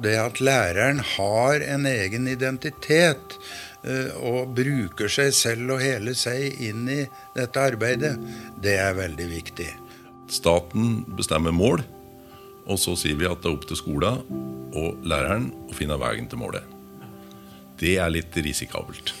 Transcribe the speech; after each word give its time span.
Det 0.00 0.16
at 0.16 0.40
læreren 0.40 1.02
har 1.16 1.60
en 1.60 1.84
egen 1.88 2.28
identitet 2.30 3.36
eh, 3.84 4.14
og 4.16 4.54
bruker 4.56 5.12
seg 5.12 5.34
selv 5.36 5.76
og 5.76 5.84
hele 5.84 6.14
seg 6.16 6.56
inn 6.64 6.88
i 6.88 7.02
dette 7.36 7.60
arbeidet, 7.60 8.14
det 8.62 8.78
er 8.80 8.96
veldig 8.96 9.28
viktig. 9.28 9.68
Staten 10.30 11.02
bestemmer 11.18 11.52
mål, 11.52 11.84
og 12.70 12.80
så 12.80 12.94
sier 12.96 13.18
vi 13.18 13.28
at 13.28 13.42
det 13.42 13.50
er 13.50 13.58
opp 13.58 13.68
til 13.68 13.80
skolen 13.80 14.22
og 14.70 15.04
læreren 15.04 15.50
å 15.68 15.76
finne 15.76 15.98
veien 16.00 16.28
til 16.30 16.40
målet. 16.40 16.64
Det 17.80 17.96
er 18.00 18.12
litt 18.12 18.36
risikabelt. 18.36 19.12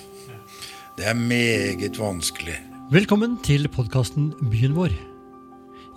Det 0.96 1.06
er 1.08 1.16
meget 1.16 1.96
vanskelig. 1.98 2.56
Velkommen 2.92 3.36
til 3.44 3.68
podkasten 3.72 4.32
Byen 4.52 4.76
vår. 4.76 4.94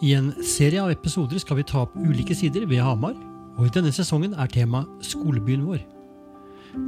I 0.04 0.16
en 0.18 0.34
serie 0.44 0.82
av 0.84 0.92
episoder 0.92 1.40
skal 1.40 1.62
vi 1.62 1.68
ta 1.68 1.86
opp 1.86 1.96
ulike 1.96 2.36
sider 2.36 2.66
ved 2.68 2.84
Hamar, 2.84 3.16
og 3.58 3.68
i 3.68 3.74
denne 3.74 3.92
sesongen 3.94 4.34
er 4.34 4.50
tema 4.52 4.84
skolebyen 5.06 5.66
vår. 5.68 5.82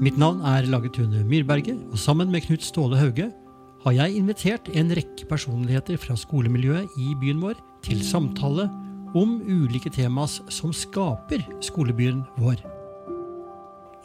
Mitt 0.01 0.17
navn 0.17 0.41
er 0.49 0.65
Lage 0.65 0.89
Tune 0.89 1.21
Myrberget, 1.27 1.77
og 1.91 1.99
sammen 2.01 2.31
med 2.33 2.41
Knut 2.47 2.63
Ståle 2.65 2.97
Hauge 2.97 3.29
har 3.85 3.93
jeg 3.93 4.15
invitert 4.17 4.69
en 4.73 4.89
rekke 4.97 5.27
personligheter 5.29 5.99
fra 6.01 6.15
skolemiljøet 6.17 6.95
i 6.97 7.11
byen 7.21 7.43
vår 7.43 7.59
til 7.85 8.01
samtale 8.01 8.65
om 9.15 9.38
ulike 9.45 9.91
temas 9.93 10.39
som 10.49 10.73
skaper 10.73 11.45
skolebyen 11.63 12.23
vår. 12.41 12.57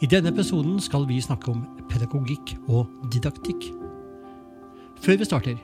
I 0.01 0.09
denne 0.09 0.29
episoden 0.29 0.77
skal 0.81 1.07
vi 1.09 1.17
snakke 1.21 1.49
om 1.51 1.65
pedagogikk 1.89 2.55
og 2.69 2.89
didaktikk. 3.13 3.71
Før 5.01 5.17
vi 5.17 5.25
starter 5.25 5.59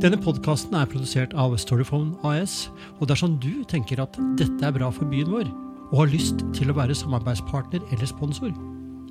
Denne 0.00 0.16
podkasten 0.16 0.72
er 0.76 0.88
produsert 0.88 1.36
av 1.36 1.52
Storyphone 1.60 2.16
AS, 2.24 2.70
og 2.96 3.10
dersom 3.10 3.36
du 3.36 3.60
tenker 3.68 4.00
at 4.00 4.16
dette 4.40 4.64
er 4.64 4.72
bra 4.72 4.88
for 4.88 5.04
byen 5.12 5.28
vår, 5.28 5.50
og 5.92 6.02
har 6.02 6.12
lyst 6.12 6.42
til 6.56 6.70
å 6.72 6.76
være 6.76 6.96
samarbeidspartner 6.98 7.84
eller 7.92 8.10
sponsor, 8.10 8.52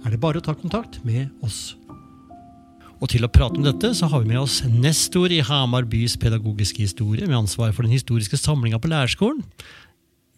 er 0.05 0.13
det 0.13 0.22
bare 0.22 0.41
å 0.41 0.45
ta 0.45 0.55
kontakt 0.58 1.00
med 1.08 1.31
oss. 1.45 1.73
Og 3.03 3.09
til 3.11 3.25
å 3.27 3.31
prate 3.31 3.59
om 3.59 3.66
dette 3.66 3.91
så 3.97 4.08
har 4.11 4.23
vi 4.23 4.31
med 4.31 4.39
oss 4.39 4.61
nestor 4.72 5.31
i 5.33 5.41
Hamar 5.44 5.88
bys 5.89 6.16
pedagogiske 6.19 6.85
historie, 6.85 7.27
med 7.27 7.44
ansvar 7.44 7.73
for 7.75 7.83
den 7.83 7.95
historiske 7.95 8.39
samlinga 8.39 8.80
på 8.80 8.91
lærerskolen. 8.91 9.44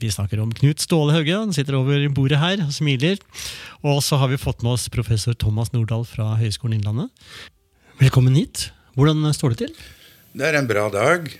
Vi 0.01 0.09
snakker 0.13 0.41
om 0.41 0.51
Knut 0.53 0.81
Ståle 0.81 1.15
Hauge, 1.15 1.33
han 1.33 1.53
sitter 1.55 1.79
over 1.79 2.03
bordet 2.13 2.37
her 2.41 2.61
og 2.61 2.73
smiler. 2.73 3.17
Og 3.81 4.03
så 4.05 4.19
har 4.21 4.29
vi 4.29 4.37
fått 4.41 4.61
med 4.65 4.75
oss 4.75 4.85
professor 4.93 5.33
Thomas 5.33 5.73
Nordahl 5.73 6.05
fra 6.05 6.35
Høgskolen 6.37 6.77
Innlandet. 6.77 7.09
Velkommen 7.97 8.37
hit. 8.37 8.69
Hvordan 8.97 9.25
står 9.33 9.55
det 9.55 9.63
til? 9.63 9.73
Det 10.37 10.45
er 10.45 10.59
en 10.59 10.69
bra 10.69 10.85
dag. 10.93 11.31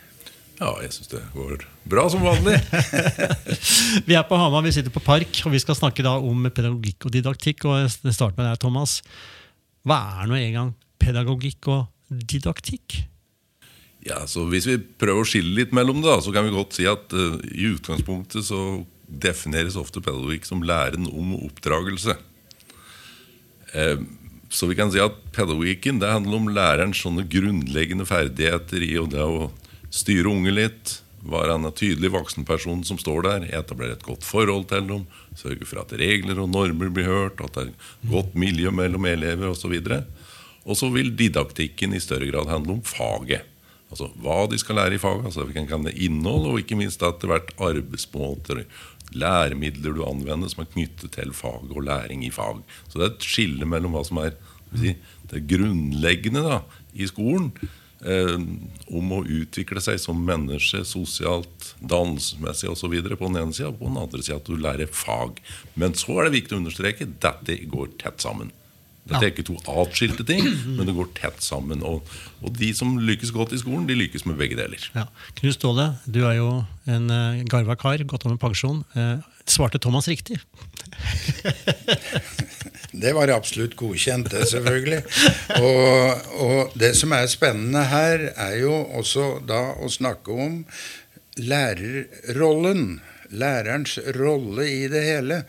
Ja, 0.58 0.72
jeg 0.81 0.89
syns 0.95 1.11
det 1.11 1.19
går 1.36 1.67
bra 1.86 2.08
som 2.09 2.23
vanlig. 2.25 2.55
Vi 4.08 4.16
er 4.17 4.23
på 4.25 4.38
Hamar, 4.39 4.63
vi 4.66 4.72
sitter 4.73 4.94
på 4.94 5.03
Park, 5.05 5.44
og 5.45 5.53
vi 5.53 5.59
skal 5.61 5.77
snakke 5.77 6.05
da 6.05 6.16
om 6.17 6.47
pedagogikk 6.50 7.05
og 7.05 7.13
didaktikk. 7.13 7.67
og 7.69 7.83
Jeg 7.83 8.16
starter 8.16 8.39
med 8.39 8.50
deg, 8.50 8.58
Thomas. 8.63 8.97
Hva 9.85 10.00
er 10.17 10.31
nå 10.31 10.39
engang 10.39 10.72
pedagogikk 11.02 11.69
og 11.69 11.85
didaktikk? 12.09 13.03
Ja, 14.08 14.23
så 14.25 14.47
Hvis 14.50 14.66
vi 14.69 14.80
prøver 14.80 15.22
å 15.22 15.30
skille 15.30 15.53
litt 15.59 15.75
mellom 15.78 16.02
det, 16.02 16.09
da, 16.09 16.23
så 16.25 16.33
kan 16.33 16.47
vi 16.47 16.55
godt 16.55 16.78
si 16.78 16.88
at 16.89 17.13
uh, 17.13 17.38
i 17.53 17.69
utgangspunktet 17.75 18.50
så 18.50 18.81
defineres 19.08 19.78
ofte 19.80 20.02
pedagogikk 20.02 20.50
som 20.50 20.66
læren 20.66 21.05
om 21.11 21.35
oppdragelse. 21.38 22.17
Uh, 23.75 24.02
så 24.50 24.69
vi 24.69 24.80
kan 24.80 24.89
si 24.89 25.00
at 25.03 25.22
pedagogikken 25.35 26.02
det 26.02 26.09
handler 26.09 26.41
om 26.41 26.52
lærerens 26.55 27.03
sånne 27.03 27.28
grunnleggende 27.30 28.08
ferdigheter 28.08 28.81
i 28.81 28.95
det 29.11 29.22
å 29.22 29.52
styre 29.93 30.31
unge 30.31 30.53
litt, 30.53 30.97
være 31.27 31.57
en 31.57 31.67
tydelig 31.75 32.11
voksenperson 32.13 32.83
som 32.88 32.99
står 33.02 33.25
der, 33.25 33.47
etablere 33.57 33.97
et 33.97 34.05
godt 34.05 34.25
forhold 34.27 34.67
til 34.71 34.85
dem, 34.88 35.05
sørge 35.38 35.67
for 35.67 35.81
at 35.81 35.94
regler 35.99 36.39
og 36.44 36.52
normer 36.53 36.91
blir 36.94 37.09
hørt, 37.09 37.41
at 37.44 37.57
det 37.57 37.67
er 37.67 38.11
godt 38.11 38.35
miljø 38.38 38.71
mellom 38.71 39.07
elever 39.09 39.52
osv. 39.52 39.75
Og 40.67 40.78
så 40.78 40.89
vil 40.94 41.13
didaktikken 41.17 41.95
i 41.95 42.03
større 42.03 42.29
grad 42.31 42.51
handle 42.51 42.78
om 42.78 42.84
faget. 42.85 43.47
Altså 43.88 44.09
hva 44.19 44.41
de 44.51 44.59
skal 44.59 44.81
lære 44.81 44.97
i 44.97 45.01
faget, 45.01 45.25
altså 45.29 45.45
hvilken 45.47 45.67
kan 45.69 45.88
det 45.88 45.95
innhold, 46.03 46.50
og 46.50 46.62
ikke 46.62 46.78
minst 46.79 47.03
etter 47.03 47.31
hvert 47.31 47.53
arbeidsmåter, 47.56 48.66
læremidler 49.16 49.95
du 49.95 50.03
anvender 50.03 50.51
som 50.51 50.66
er 50.66 50.72
knyttet 50.73 51.13
til 51.16 51.31
fag 51.35 51.72
og 51.72 51.85
læring 51.88 52.25
i 52.28 52.31
fag. 52.33 52.59
Så 52.88 53.00
det 53.00 53.06
er 53.06 53.13
et 53.13 53.28
skille 53.28 53.67
mellom 53.69 53.95
hva 53.95 54.03
som 54.07 54.19
er 54.19 54.35
si, 54.75 54.97
det 55.31 55.45
grunnleggende 55.47 56.44
da, 56.44 56.62
i 56.94 57.07
skolen. 57.07 57.53
Eh, 58.06 58.35
om 58.94 59.13
å 59.16 59.24
utvikle 59.25 59.81
seg 59.81 59.97
som 59.97 60.19
menneske 60.22 60.84
sosialt, 60.85 61.72
dannelsesmessig 61.81 62.69
osv. 62.69 62.94
på 62.94 63.31
den 63.31 63.40
ene 63.41 63.56
sida, 63.56 63.72
og 63.72 63.80
på 63.80 63.90
den 63.90 63.97
andre 64.03 64.22
sida 64.22 64.38
at 64.38 64.46
du 64.46 64.53
lærer 64.53 64.91
fag. 64.91 65.41
Men 65.74 65.97
så 65.97 66.19
er 66.19 66.28
det 66.28 66.38
viktig 66.38 66.56
å 66.56 66.62
understreke 66.62 67.09
dette 67.09 67.57
går 67.66 67.97
tett 67.97 68.22
sammen. 68.22 68.53
Dette 69.07 69.24
er 69.24 69.31
ikke 69.31 69.46
to 69.47 69.56
atskilte 69.72 70.25
ting, 70.28 70.44
men 70.75 70.88
det 70.88 70.96
går 70.97 71.07
tett 71.18 71.40
sammen. 71.44 71.84
Og, 71.88 72.03
og, 72.41 72.50
de 72.59 72.74
som 72.75 72.97
lykkes 73.00 73.31
godt 73.36 73.56
i 73.56 73.62
skolen, 73.62 73.88
de 73.88 73.96
lykkes 73.96 74.25
med 74.28 74.36
begge 74.40 74.57
deler. 74.59 74.84
Ja. 74.96 75.07
Knut 75.40 75.56
Ståle, 75.56 75.88
du 76.06 76.22
er 76.28 76.36
jo 76.41 76.50
en 76.91 77.07
uh, 77.07 77.40
garva 77.50 77.78
kar, 77.80 78.03
gått 78.03 78.28
av 78.28 78.36
med 78.36 78.41
pensjon. 78.44 78.84
Uh, 78.97 79.24
svarte 79.47 79.80
Thomas 79.81 80.09
riktig? 80.12 80.41
det 82.92 83.12
var 83.18 83.34
absolutt 83.34 83.75
godkjent, 83.80 84.31
det, 84.31 84.46
selvfølgelig. 84.52 85.02
Og, 85.59 86.31
og 86.46 86.78
det 86.80 86.94
som 86.98 87.14
er 87.18 87.28
spennende 87.31 87.84
her, 87.92 88.30
er 88.36 88.56
jo 88.62 88.74
også 89.00 89.38
da 89.48 89.62
å 89.81 89.92
snakke 89.92 90.38
om 90.48 90.64
lærerrollen 91.38 92.98
lærerens 93.30 93.98
rolle 94.16 94.68
i 94.68 94.86
det 94.92 95.03
hele. 95.06 95.42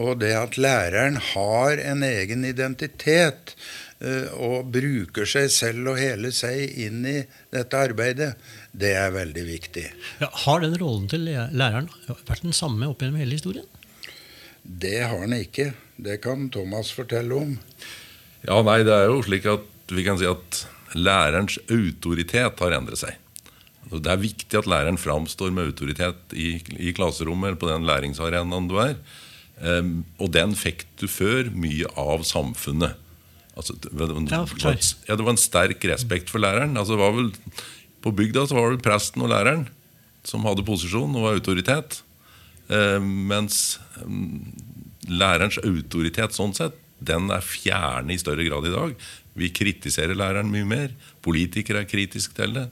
Og 0.00 0.18
det 0.22 0.32
at 0.36 0.58
læreren 0.60 1.18
har 1.32 1.82
en 1.82 2.04
egen 2.06 2.44
identitet 2.48 3.54
eh, 4.00 4.30
og 4.34 4.70
bruker 4.74 5.28
seg 5.28 5.50
selv 5.54 5.92
og 5.94 6.00
hele 6.00 6.32
seg 6.34 6.78
inn 6.86 7.04
i 7.06 7.18
dette 7.52 7.84
arbeidet, 7.88 8.32
det 8.72 8.94
er 8.98 9.14
veldig 9.14 9.44
viktig. 9.46 9.86
Ja, 10.22 10.30
har 10.46 10.64
den 10.64 10.78
rollen 10.80 11.08
til 11.10 11.26
læreren 11.26 11.90
vært 12.08 12.46
den 12.46 12.56
samme 12.56 12.90
opp 12.90 13.02
gjennom 13.02 13.20
hele 13.22 13.38
historien? 13.38 13.68
Det 14.62 14.98
har 15.00 15.22
den 15.24 15.38
ikke. 15.40 15.70
Det 16.00 16.20
kan 16.24 16.48
Thomas 16.52 16.92
fortelle 16.96 17.36
om. 17.36 17.56
Ja, 18.46 18.60
nei, 18.64 18.80
det 18.86 18.94
er 18.94 19.10
jo 19.10 19.20
slik 19.24 19.48
at 19.50 19.92
vi 19.92 20.04
kan 20.06 20.18
si 20.20 20.28
at 20.28 20.62
lærerens 20.96 21.58
autoritet 21.70 22.62
har 22.62 22.76
endret 22.76 23.02
seg. 23.02 23.18
Det 23.90 24.10
er 24.10 24.22
viktig 24.22 24.58
at 24.58 24.68
læreren 24.70 25.00
framstår 25.00 25.50
med 25.54 25.72
autoritet 25.72 26.34
i, 26.36 26.60
i 26.78 26.92
klasserommet 26.94 27.50
eller 27.50 27.60
på 27.60 27.70
den 27.70 27.88
læringsarenaen 27.88 28.68
du 28.70 28.78
er. 28.82 28.96
Um, 29.60 30.04
og 30.22 30.30
den 30.32 30.54
fikk 30.56 30.86
du 31.00 31.08
før 31.10 31.50
mye 31.52 31.88
av 32.00 32.24
samfunnet. 32.24 32.96
Altså, 33.58 33.74
det, 33.82 33.90
var, 33.92 34.14
ja, 34.30 35.16
det 35.18 35.24
var 35.26 35.34
en 35.34 35.40
sterk 35.40 35.84
respekt 35.90 36.30
for 36.32 36.40
læreren. 36.40 36.78
Altså, 36.80 36.96
det 36.96 37.02
var 37.02 37.16
vel, 37.18 37.32
på 38.00 38.14
bygda 38.16 38.46
så 38.48 38.56
var 38.56 38.72
det 38.72 38.84
presten 38.86 39.26
og 39.26 39.32
læreren 39.34 39.66
som 40.24 40.46
hadde 40.48 40.64
posisjon 40.64 41.16
og 41.18 41.28
autoritet. 41.34 42.00
Um, 42.70 43.10
mens 43.28 43.80
um, 44.04 44.46
lærerens 45.10 45.58
autoritet 45.62 46.36
sånn 46.36 46.54
sett, 46.56 46.78
den 47.00 47.30
er 47.32 47.44
fjerne 47.44 48.12
i 48.12 48.20
større 48.20 48.44
grad 48.44 48.66
i 48.68 48.72
dag. 48.74 48.94
Vi 49.40 49.48
kritiserer 49.56 50.16
læreren 50.18 50.50
mye 50.52 50.66
mer. 50.68 50.90
Politikere 51.24 51.84
er 51.84 51.88
kritiske 51.88 52.34
til 52.36 52.52
det. 52.56 52.66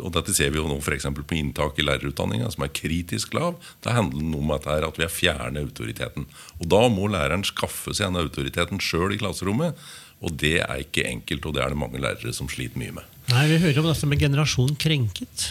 Og 0.00 0.12
Dette 0.14 0.32
ser 0.34 0.50
vi 0.54 0.58
jo 0.58 0.68
nå 0.70 0.78
f.eks. 0.80 1.04
på 1.04 1.36
inntak 1.36 1.78
i 1.78 1.84
lærerutdanninga, 1.84 2.48
som 2.54 2.64
er 2.64 2.72
kritisk 2.74 3.34
lav. 3.36 3.58
Da 3.84 3.92
handler 3.94 4.24
det 4.24 4.40
om 4.40 4.54
at, 4.56 4.68
at 4.88 4.98
vi 4.98 5.04
er 5.06 5.12
fjernet 5.12 5.66
autoriteten. 5.66 6.26
Og 6.58 6.70
Da 6.72 6.86
må 6.88 7.10
læreren 7.12 7.44
skaffe 7.46 7.92
seg 7.92 8.08
denne 8.08 8.24
autoriteten 8.24 8.80
sjøl 8.82 9.14
i 9.14 9.20
klasserommet. 9.20 9.76
Og 10.24 10.38
det 10.40 10.56
er 10.64 10.80
ikke 10.80 11.04
enkelt, 11.10 11.44
og 11.44 11.56
det 11.56 11.64
er 11.64 11.74
det 11.74 11.82
mange 11.82 12.00
lærere 12.00 12.32
som 12.32 12.48
sliter 12.48 12.80
mye 12.80 12.94
med. 13.02 13.14
Nei, 13.34 13.46
Vi 13.52 13.60
hører 13.66 13.82
om 13.82 13.90
dette 13.90 14.08
med 14.08 14.22
generasjon 14.22 14.76
krenket. 14.80 15.50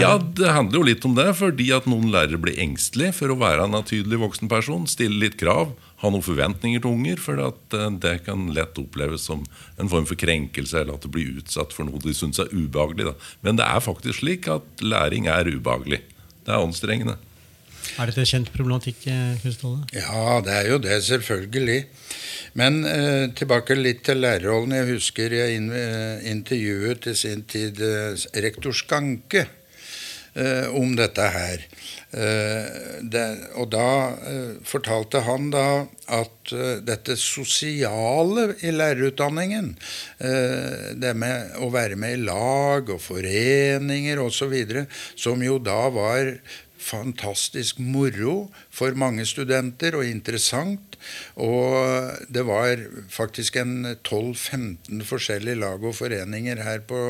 Ja, 0.00 0.16
det 0.18 0.50
handler 0.50 0.80
jo 0.80 0.86
litt 0.88 1.04
om 1.06 1.16
det. 1.16 1.26
Fordi 1.38 1.68
at 1.76 1.88
noen 1.90 2.10
lærere 2.12 2.40
blir 2.40 2.58
engstelige 2.62 3.14
for 3.20 3.32
å 3.32 3.38
være 3.40 3.66
en 3.66 3.76
tydelig 3.86 4.20
voksen 4.22 4.50
person. 4.50 4.88
Stille 4.90 5.20
litt 5.22 5.36
krav. 5.40 5.74
Ha 6.02 6.10
noen 6.12 6.24
forventninger 6.24 6.82
til 6.82 6.94
unger. 6.94 7.20
For 7.22 7.42
at 7.44 7.78
det 8.02 8.16
kan 8.28 8.48
lett 8.56 8.80
oppleves 8.80 9.28
som 9.30 9.44
en 9.80 9.92
form 9.92 10.08
for 10.08 10.18
krenkelse, 10.20 10.82
eller 10.82 10.98
at 10.98 11.06
du 11.06 11.12
blir 11.12 11.38
utsatt 11.40 11.74
for 11.76 11.88
noe 11.88 12.02
de 12.02 12.16
syns 12.16 12.42
er 12.42 12.50
ubehagelig. 12.52 13.10
Da. 13.10 13.14
Men 13.46 13.60
det 13.60 13.68
er 13.68 13.84
faktisk 13.84 14.22
slik 14.22 14.50
at 14.52 14.84
læring 14.84 15.30
er 15.30 15.48
ubehagelig. 15.52 16.02
Det 16.44 16.52
er 16.52 16.60
anstrengende. 16.60 17.18
Er 18.00 18.10
dette 18.10 18.24
kjent 18.26 18.48
problematikk? 18.54 19.04
Kristoffer? 19.42 19.84
Ja, 19.94 20.40
det 20.44 20.54
er 20.56 20.70
jo 20.72 20.78
det, 20.82 20.96
selvfølgelig. 21.06 21.84
Men 22.58 22.80
eh, 22.88 23.26
tilbake 23.36 23.76
litt 23.78 24.04
til 24.06 24.22
lærerrollen. 24.24 24.74
Jeg 24.78 24.88
husker 24.94 25.34
jeg 25.34 25.58
in 25.58 25.68
eh, 25.74 26.24
intervjuet 26.30 27.04
til 27.06 27.18
sin 27.18 27.44
tid 27.50 27.82
eh, 27.84 28.24
rektor 28.44 28.74
Skanke 28.74 29.44
eh, 30.34 30.66
om 30.74 30.94
dette 30.98 31.28
her. 31.34 31.64
Eh, 32.14 33.00
det, 33.02 33.24
og 33.58 33.70
da 33.74 33.88
eh, 34.30 34.52
fortalte 34.66 35.24
han 35.26 35.50
da 35.54 35.66
at 36.14 36.52
eh, 36.54 36.82
dette 36.84 37.16
sosiale 37.20 38.50
i 38.62 38.74
lærerutdanningen, 38.74 39.72
eh, 40.18 40.92
det 41.00 41.14
med 41.18 41.56
å 41.62 41.70
være 41.74 41.98
med 42.00 42.18
i 42.18 42.22
lag 42.26 42.90
og 42.94 43.02
foreninger 43.02 44.22
osv., 44.22 44.54
som 45.16 45.42
jo 45.42 45.58
da 45.62 45.80
var 45.94 46.36
fantastisk 46.84 47.80
moro 47.82 48.48
for 48.74 48.96
mange 48.98 49.24
studenter 49.28 49.96
og 49.98 50.06
interessant. 50.06 50.98
Og 51.40 52.12
det 52.32 52.44
var 52.48 52.80
faktisk 53.12 53.58
en 53.60 53.74
12-15 53.96 55.04
forskjellige 55.08 55.60
lag 55.60 55.84
og 55.84 55.96
foreninger 55.98 56.62
her 56.64 56.84
på, 56.88 57.00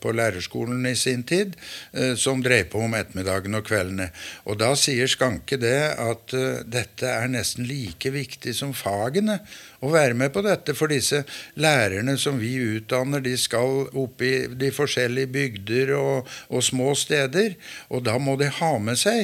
på 0.00 0.14
lærerskolen 0.14 0.86
i 0.86 0.96
sin 0.98 1.22
tid 1.26 1.54
eh, 1.92 2.14
som 2.18 2.42
drev 2.42 2.70
på 2.72 2.82
om 2.86 2.96
ettermiddagen 2.98 3.58
og 3.58 3.66
kveldene. 3.66 4.10
Og 4.46 4.58
da 4.62 4.72
sier 4.78 5.10
Skanke 5.10 5.58
det 5.60 5.78
at 6.02 6.34
uh, 6.36 6.62
dette 6.66 7.08
er 7.08 7.30
nesten 7.30 7.66
like 7.68 8.10
viktig 8.12 8.54
som 8.56 8.74
fagene 8.76 9.38
å 9.84 9.90
være 9.92 10.16
med 10.18 10.32
på 10.34 10.42
dette. 10.44 10.74
For 10.76 10.90
disse 10.90 11.22
lærerne 11.60 12.16
som 12.20 12.40
vi 12.40 12.54
utdanner, 12.76 13.22
de 13.24 13.36
skal 13.40 13.86
opp 13.96 14.22
i 14.24 14.34
de 14.50 14.72
forskjellige 14.74 15.32
bygder 15.32 15.94
og, 15.98 16.30
og 16.50 16.64
små 16.64 16.92
steder. 16.98 17.56
Og 17.90 18.04
da 18.06 18.16
må 18.22 18.36
de 18.40 18.50
ha 18.60 18.72
med 18.82 18.98
seg 19.00 19.15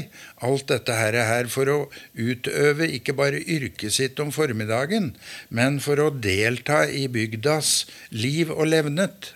alt 0.45 0.69
dette 0.71 0.97
her 0.97 1.17
her 1.29 1.51
for 1.53 1.71
å 1.71 1.79
utøve 2.15 2.89
ikke 2.99 3.15
bare 3.19 3.43
yrket 3.43 3.97
sitt 3.97 4.23
om 4.23 4.33
formiddagen, 4.35 5.13
men 5.49 5.81
for 5.85 6.01
å 6.03 6.11
delta 6.13 6.85
i 6.89 7.07
bygdas 7.13 7.83
liv 8.15 8.53
og 8.53 8.69
levnet. 8.71 9.33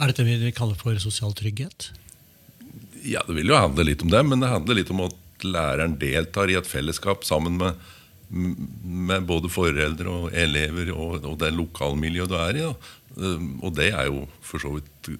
Er 0.00 0.10
dette 0.10 0.26
vi 0.26 0.54
kaller 0.54 0.78
for 0.78 0.98
sosial 1.02 1.36
trygghet? 1.38 1.90
Ja, 3.04 3.22
det 3.28 3.36
vil 3.36 3.52
jo 3.52 3.60
handle 3.60 3.86
litt 3.86 4.02
om 4.02 4.10
det, 4.12 4.22
men 4.26 4.40
det 4.42 4.50
handler 4.50 4.80
litt 4.80 4.92
om 4.94 5.04
at 5.06 5.44
læreren 5.44 5.98
deltar 6.00 6.50
i 6.50 6.56
et 6.58 6.68
fellesskap 6.70 7.26
sammen 7.28 7.60
med 7.60 7.82
med 8.34 9.26
både 9.28 9.50
foreldre 9.52 10.10
og 10.10 10.36
elever 10.36 10.90
og, 10.94 11.24
og 11.28 11.36
det 11.38 11.52
lokalmiljøet 11.54 12.30
du 12.30 12.36
er 12.40 12.58
i. 12.58 12.64
Da. 12.64 13.32
Og 13.62 13.74
det 13.76 13.90
er 13.92 14.08
jo 14.08 14.24
for 14.44 14.62
så 14.62 14.72
vidt 14.74 15.10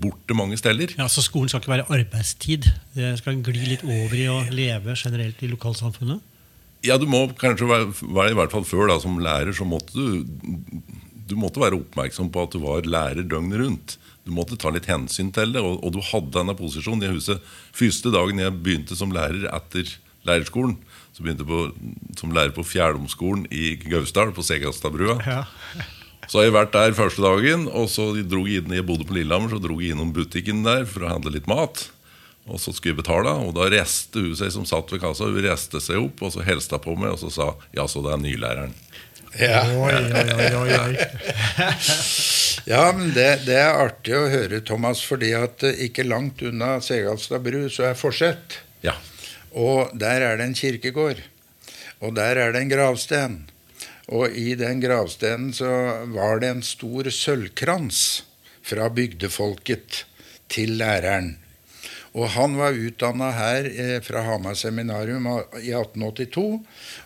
borte 0.00 0.36
mange 0.36 0.58
steder. 0.60 0.94
Ja, 0.98 1.08
Så 1.08 1.24
skolen 1.26 1.50
skal 1.50 1.62
ikke 1.62 1.74
være 1.74 1.88
arbeidstid? 1.92 2.70
Det 2.96 3.12
skal 3.20 3.42
gli 3.44 3.74
litt 3.74 3.84
over 3.84 4.16
i 4.16 4.26
å 4.32 4.40
leve 4.50 4.96
generelt 4.96 5.42
i 5.44 5.50
lokalsamfunnet? 5.52 6.26
Ja, 6.86 6.96
du 6.96 7.04
må 7.10 7.26
kanskje 7.36 7.68
være, 7.68 7.90
være 8.00 8.32
i 8.32 8.38
hvert 8.38 8.54
fall 8.54 8.64
før 8.64 8.88
da, 8.88 8.96
som 9.02 9.18
lærer, 9.20 9.52
så 9.52 9.66
måtte 9.68 9.92
du 9.92 10.24
du 11.30 11.36
måtte 11.38 11.62
være 11.62 11.78
oppmerksom 11.78 12.30
på 12.34 12.42
at 12.42 12.54
du 12.54 12.62
var 12.64 12.86
lærer 12.88 13.22
døgnet 13.22 13.60
rundt. 13.62 13.96
Du 14.26 14.32
måtte 14.34 14.58
ta 14.60 14.72
litt 14.74 14.88
hensyn 14.90 15.30
til 15.34 15.54
det, 15.54 15.62
og, 15.62 15.78
og 15.84 15.94
du 15.94 16.00
hadde 16.10 16.34
denne 16.34 16.56
posisjonen 16.58 17.06
i 17.06 17.12
huset. 17.14 17.44
Første 17.76 18.12
dagen 18.14 18.42
jeg 18.42 18.56
begynte 18.58 18.98
som 18.98 19.14
lærer 19.14 19.46
etter 19.52 19.94
lærerskolen, 20.26 20.76
så 21.14 21.24
begynte 21.24 21.46
jeg 21.46 21.50
på, 21.50 21.62
som 22.20 22.34
lærer 22.36 22.52
på 22.56 22.66
Fjærdomsskolen 22.66 23.46
i 23.54 23.76
Gausdal, 23.86 24.34
på 24.36 24.44
Segastadbrua. 24.46 25.16
Ja. 25.24 25.40
Så 26.30 26.38
har 26.38 26.44
jeg 26.46 26.54
vært 26.54 26.76
der 26.76 26.92
første 26.94 27.24
dagen, 27.24 27.64
og 27.74 27.88
så 27.90 28.12
dro 28.22 28.44
jeg 28.46 28.62
inn, 28.62 28.74
jeg 28.76 28.86
bodde 28.86 29.06
på 29.08 29.16
Lillehammer, 29.16 29.50
så 29.50 29.58
dro 29.58 29.80
jeg 29.82 29.96
innom 29.96 30.12
butikken 30.14 30.60
der 30.62 30.84
for 30.86 31.02
å 31.02 31.16
handle 31.16 31.32
litt 31.34 31.48
mat. 31.50 31.88
Og 32.46 32.60
så 32.62 32.70
skulle 32.70 32.94
jeg 32.94 33.00
betale, 33.00 33.32
og 33.42 33.50
da 33.56 33.66
reiste 33.72 34.22
hun 34.22 34.36
seg 34.38 34.52
som 34.54 34.68
satt 34.68 34.94
ved 34.94 35.02
kassa, 35.02 35.26
hun 35.26 35.42
reiste 35.42 35.82
seg 35.82 35.98
opp 35.98 36.22
og 36.22 36.30
så 36.34 36.46
hilste 36.46 36.78
på 36.82 36.94
meg 36.94 37.16
og 37.16 37.18
så 37.24 37.32
sa 37.34 37.48
ja, 37.74 37.88
så 37.90 38.02
det 38.06 38.14
er 38.14 38.22
nylæreren. 38.22 38.78
Ja, 39.38 39.60
oi, 39.74 39.90
oi, 39.94 40.70
oi, 40.78 40.94
ja 42.72 42.86
men 42.94 43.12
det, 43.14 43.28
det, 43.46 43.58
er 43.58 43.82
artig 43.88 44.14
å 44.18 44.24
høre, 44.30 44.62
Thomas, 44.66 45.02
fordi 45.06 45.34
at 45.38 45.62
eh, 45.66 45.84
ikke 45.86 46.06
langt 46.06 46.42
unna 46.46 46.76
Segalstad 46.82 47.42
bru 47.42 47.68
så 47.70 47.90
er 47.90 47.98
Forsett. 47.98 48.60
Ja. 48.86 48.96
Og 49.50 49.90
der 49.98 50.26
er 50.30 50.38
det 50.38 50.46
en 50.46 50.58
kirkegård. 50.58 51.22
Og 52.00 52.14
der 52.18 52.38
er 52.38 52.54
det 52.54 52.64
en 52.64 52.72
gravsten. 52.72 53.40
Og 54.10 54.34
i 54.34 54.56
den 54.58 54.80
gravstenen 54.82 55.52
så 55.54 55.70
var 56.10 56.42
det 56.42 56.50
en 56.50 56.64
stor 56.66 57.10
sølvkrans 57.14 58.24
fra 58.66 58.88
bygdefolket 58.90 60.04
til 60.50 60.74
læreren. 60.80 61.36
Og 62.18 62.26
han 62.34 62.56
var 62.58 62.74
utdanna 62.74 63.28
her 63.36 63.68
eh, 63.70 63.98
fra 64.02 64.24
Hamar 64.26 64.56
seminarium 64.58 65.28
i 65.60 65.70
1882 65.70 66.42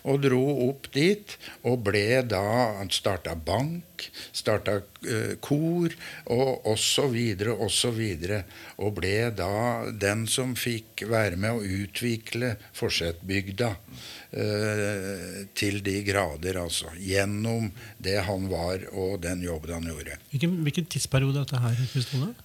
og 0.09 0.23
dro 0.23 0.41
opp 0.65 0.89
dit 0.95 1.35
og 1.61 1.83
ble 1.85 2.23
da 2.25 2.41
Han 2.79 2.89
starta 2.89 3.35
bank, 3.37 3.94
starta 4.35 4.79
uh, 4.81 5.35
kor 5.43 5.93
og 6.33 6.67
osv. 6.71 7.15
osv. 7.55 8.01
Og 8.35 8.85
og 8.85 8.93
ble 8.99 9.15
da 9.35 9.87
den 9.91 10.25
som 10.29 10.55
fikk 10.57 11.05
være 11.09 11.39
med 11.39 11.57
å 11.57 11.81
utvikle 11.83 12.55
Forsetbygda 12.75 13.71
uh, 13.71 15.41
til 15.57 15.81
de 15.85 15.97
grader, 16.07 16.59
altså. 16.61 16.91
Gjennom 16.99 17.71
det 17.97 18.19
han 18.27 18.49
var 18.51 18.87
og 18.93 19.19
den 19.23 19.43
jobben 19.45 19.77
han 19.77 19.91
gjorde. 19.91 20.19
Hvilken, 20.33 20.57
hvilken 20.67 20.89
tidsperiode 20.91 21.41
er 21.41 21.47
dette 21.47 21.61
her? 21.61 21.75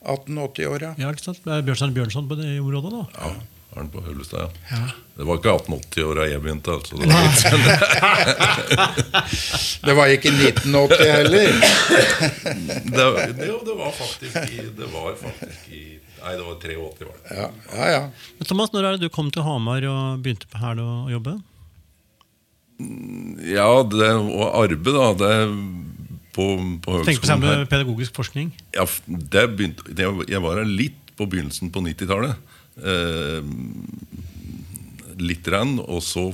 1880-åra. 0.00 0.94
Ja, 1.00 1.14
Bjørnstein 1.62 1.96
Bjørnson 1.96 2.28
på 2.30 2.38
det 2.40 2.52
området, 2.60 2.94
da? 2.94 3.06
Ja. 3.18 3.59
Den 3.74 3.88
på 3.90 4.00
Hullestad, 4.02 4.40
ja. 4.40 4.76
ja. 4.76 4.88
Det 5.16 5.26
var 5.28 5.38
ikke 5.38 5.52
1880-åra 5.52 6.24
jeg 6.26 6.42
begynte. 6.42 6.70
altså. 6.74 6.96
Det 6.96 7.06
var, 7.06 7.22
det 9.86 9.94
var 9.98 10.06
ikke 10.14 10.32
1980 10.32 11.12
heller? 11.12 11.48
det, 12.96 13.06
det, 13.38 13.50
det, 13.66 13.76
var 13.78 13.92
faktisk 13.94 14.36
i, 14.36 14.64
det 14.80 14.88
var 14.90 15.14
faktisk 15.20 15.68
i 15.70 15.84
Nei, 16.20 16.34
det 16.36 16.44
var 16.44 16.56
83, 16.60 16.74
var 16.76 17.14
det. 17.16 17.36
Ja, 17.36 17.46
ja, 17.72 17.86
ja. 17.94 18.00
Men 18.38 18.48
Thomas, 18.48 18.72
Når 18.72 18.84
er 18.84 18.96
det 18.96 19.08
du 19.08 19.12
kom 19.12 19.30
til 19.32 19.44
Hamar 19.46 19.86
og 19.88 20.24
begynte 20.24 20.60
her 20.60 20.82
å 20.82 20.90
jobbe? 21.08 21.38
Ja, 23.48 23.70
det, 23.88 24.10
og 24.18 24.44
arbeid, 24.56 24.92
da. 24.96 25.08
det 25.20 25.32
på, 26.36 26.44
på 26.84 26.98
høgskolen 26.98 27.08
Tenk 27.08 27.22
på 27.22 27.30
seg 27.30 27.42
med 27.42 27.64
pedagogisk 27.72 28.16
forskning? 28.16 28.52
Ja, 28.76 28.84
det 29.06 29.46
begynte, 29.56 29.84
det, 29.88 30.08
Jeg 30.30 30.44
var 30.44 30.60
her 30.60 30.68
litt 30.68 31.14
på 31.16 31.26
begynnelsen 31.28 31.72
på 31.72 31.82
90-tallet. 31.84 32.49
Eh, 32.80 33.42
litt 35.20 35.48
rann, 35.52 35.78
og 35.84 36.00
så 36.04 36.30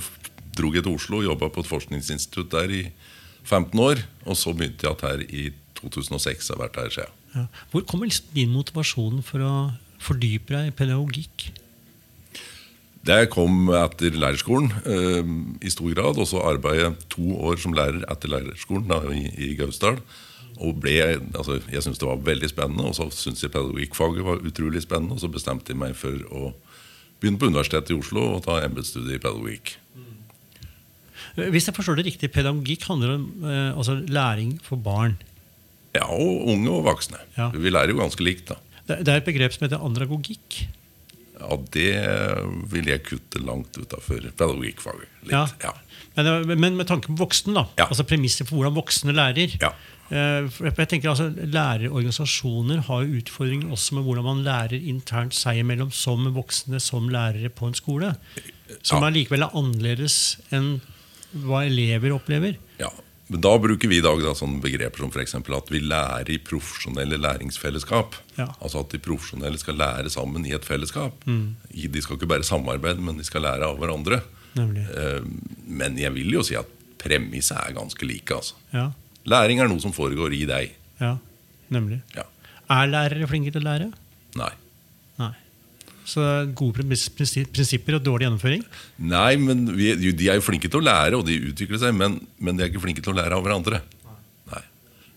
dro 0.57 0.71
jeg 0.73 0.87
til 0.87 0.95
Oslo 0.95 1.21
og 1.21 1.27
jobba 1.27 1.51
på 1.53 1.65
et 1.65 1.71
forskningsinstitutt 1.71 2.53
der 2.55 2.73
i 2.73 2.83
15 3.45 3.83
år. 3.83 4.03
Og 4.27 4.39
så 4.39 4.55
begynte 4.55 4.87
jeg 4.87 5.03
her 5.03 5.25
i 5.27 5.51
2006. 5.81 6.53
har 6.55 6.61
vært 6.63 6.81
her 6.81 6.93
siden. 6.95 7.23
Ja. 7.37 7.47
Hvor 7.71 7.85
kommer 7.85 8.09
liksom 8.09 8.33
din 8.35 8.55
motivasjon 8.55 9.23
for 9.27 9.45
å 9.45 9.55
fordype 10.03 10.55
deg 10.55 10.71
i 10.71 10.77
pedagogikk? 10.77 11.51
Det 13.07 13.29
kom 13.31 13.69
etter 13.71 14.17
lærerskolen 14.19 14.73
eh, 14.83 15.29
i 15.67 15.71
stor 15.71 15.93
grad. 15.95 16.19
Og 16.19 16.31
så 16.31 16.43
arbeidet 16.43 16.87
jeg 16.87 17.11
to 17.15 17.37
år 17.51 17.61
som 17.63 17.77
lærer 17.77 18.07
etter 18.11 18.33
lærerskolen 18.33 18.89
da, 18.91 19.03
i, 19.15 19.29
i 19.51 19.53
Gausdal. 19.59 20.01
Og 20.57 20.79
ble, 20.81 20.95
altså, 21.37 21.59
jeg 21.73 21.85
syntes 21.85 22.01
det 22.01 22.09
var 22.09 22.23
veldig 22.25 22.49
spennende, 22.49 22.89
og 22.89 22.97
så 22.97 23.09
syntes 23.13 23.45
jeg 23.45 23.53
pedagogikkfaget 23.53 24.25
var 24.25 24.45
utrolig 24.47 24.83
spennende. 24.85 25.17
Og 25.17 25.25
så 25.25 25.31
bestemte 25.33 25.75
jeg 25.75 25.81
meg 25.81 25.97
for 25.99 26.17
å 26.33 26.53
begynne 27.21 27.41
på 27.41 27.51
Universitetet 27.51 27.93
i 27.93 27.99
Oslo 27.99 28.25
og 28.37 28.45
ta 28.47 28.61
embetsstudie 28.65 29.19
i 29.19 29.23
pedagogikk. 29.23 29.77
Hvis 31.37 31.69
jeg 31.69 31.77
forstår 31.77 31.99
det 31.99 32.07
riktig, 32.07 32.33
pedagogikk 32.33 32.87
handler 32.89 33.19
om 33.19 33.27
eh, 33.45 33.73
altså 33.77 33.99
læring 34.09 34.57
for 34.65 34.81
barn? 34.81 35.19
Ja, 35.97 36.07
og 36.09 36.49
unge 36.53 36.73
og 36.73 36.87
voksne. 36.89 37.21
Ja. 37.37 37.51
Vi 37.53 37.73
lærer 37.73 37.93
jo 37.93 38.01
ganske 38.01 38.25
likt. 38.25 38.53
da. 38.53 38.61
Det, 38.87 39.03
det 39.05 39.13
er 39.13 39.21
et 39.21 39.29
begrep 39.29 39.55
som 39.55 39.67
heter 39.67 39.85
andragogikk. 39.85 40.63
Ja, 41.37 41.57
det 41.75 41.91
vil 42.73 42.89
jeg 42.89 43.03
kutte 43.05 43.43
langt 43.45 43.77
utafor 43.77 44.23
pedagogikkfaget. 44.25 45.11
Ja. 45.29 45.45
ja. 45.61 45.75
Men, 46.17 46.49
men, 46.57 46.79
med 46.79 46.89
tanke 46.89 47.11
på 47.11 47.19
voksne, 47.21 47.53
da. 47.59 47.67
Ja. 47.83 47.91
Altså 47.91 48.07
premisser 48.09 48.49
for 48.49 48.57
hvordan 48.57 48.77
voksne 48.79 49.13
lærer. 49.17 49.59
Ja. 49.61 49.75
Eh, 50.11 50.49
jeg 50.63 50.89
tenker 50.91 51.11
altså, 51.11 51.31
Lærerorganisasjoner 51.35 52.85
har 52.87 53.07
jo 53.07 53.23
utfordringer 53.23 53.73
også 53.75 53.99
med 53.99 54.07
hvordan 54.07 54.29
man 54.29 54.45
lærer 54.47 54.77
internt 54.79 55.35
seg 55.35 55.63
imellom 55.63 55.91
som 55.95 56.29
voksne, 56.37 56.81
som 56.83 57.09
lærere 57.13 57.51
på 57.51 57.71
en 57.71 57.79
skole. 57.79 58.13
Som 58.83 59.03
ja. 59.03 59.11
allikevel 59.11 59.47
er 59.47 59.59
annerledes 59.59 60.37
enn 60.55 60.77
hva 61.47 61.65
elever 61.67 62.15
opplever. 62.15 62.57
Ja, 62.81 62.93
men 63.27 63.43
Da 63.43 63.57
bruker 63.59 63.91
vi 63.91 63.99
i 63.99 64.05
dag 64.05 64.21
da, 64.23 64.35
sånne 64.39 64.63
begreper 64.63 65.03
som 65.03 65.11
f.eks. 65.11 65.35
at 65.35 65.71
vi 65.75 65.83
lærer 65.83 66.31
i 66.31 66.39
profesjonelle 66.39 67.19
læringsfellesskap. 67.19 68.15
Ja. 68.39 68.53
Altså 68.61 68.85
at 68.85 68.95
de 68.95 69.03
profesjonelle 69.03 69.59
skal 69.59 69.81
lære 69.81 70.13
sammen 70.13 70.47
i 70.47 70.55
et 70.55 70.67
fellesskap. 70.67 71.27
Mm. 71.27 71.57
De 71.75 72.03
skal 72.05 72.21
ikke 72.21 72.31
bare 72.31 72.47
samarbeide, 72.47 73.03
men 73.03 73.19
de 73.19 73.27
skal 73.27 73.43
lære 73.49 73.67
av 73.67 73.81
hverandre. 73.83 74.21
Nemlig. 74.57 74.87
Eh, 74.95 75.27
men 75.67 75.99
jeg 75.99 76.15
vil 76.15 76.39
jo 76.39 76.45
si 76.47 76.55
at 76.59 76.71
premisset 77.03 77.59
er 77.59 77.75
ganske 77.77 78.07
like. 78.07 78.39
altså. 78.39 78.55
Ja. 78.73 78.91
Læring 79.31 79.61
er 79.61 79.71
noe 79.71 79.83
som 79.83 79.95
foregår 79.95 80.35
i 80.37 80.45
deg. 80.49 80.77
Ja, 81.01 81.17
nemlig. 81.73 82.01
Ja. 82.15 82.27
Er 82.73 82.91
lærere 82.91 83.29
flinke 83.31 83.53
til 83.55 83.63
å 83.63 83.67
lære? 83.67 83.91
Nei. 84.39 84.53
Nei. 85.21 85.33
Så 86.07 86.23
gode 86.59 86.85
prinsipper 86.87 87.99
og 87.99 88.05
dårlig 88.07 88.29
gjennomføring? 88.29 88.63
Nei, 89.11 89.33
men 89.43 89.65
vi, 89.75 89.91
de 90.15 90.31
er 90.31 90.39
jo 90.39 90.47
flinke 90.47 90.71
til 90.71 90.83
å 90.83 90.87
lære, 90.87 91.19
og 91.19 91.27
de 91.27 91.39
utvikler 91.51 91.83
seg, 91.83 91.95
men, 91.99 92.21
men 92.39 92.59
de 92.59 92.65
er 92.65 92.71
ikke 92.71 92.85
flinke 92.85 93.03
til 93.03 93.15
å 93.15 93.19
lære 93.19 93.39
av 93.39 93.43
hverandre. 93.47 93.83
Nei. 94.53 94.63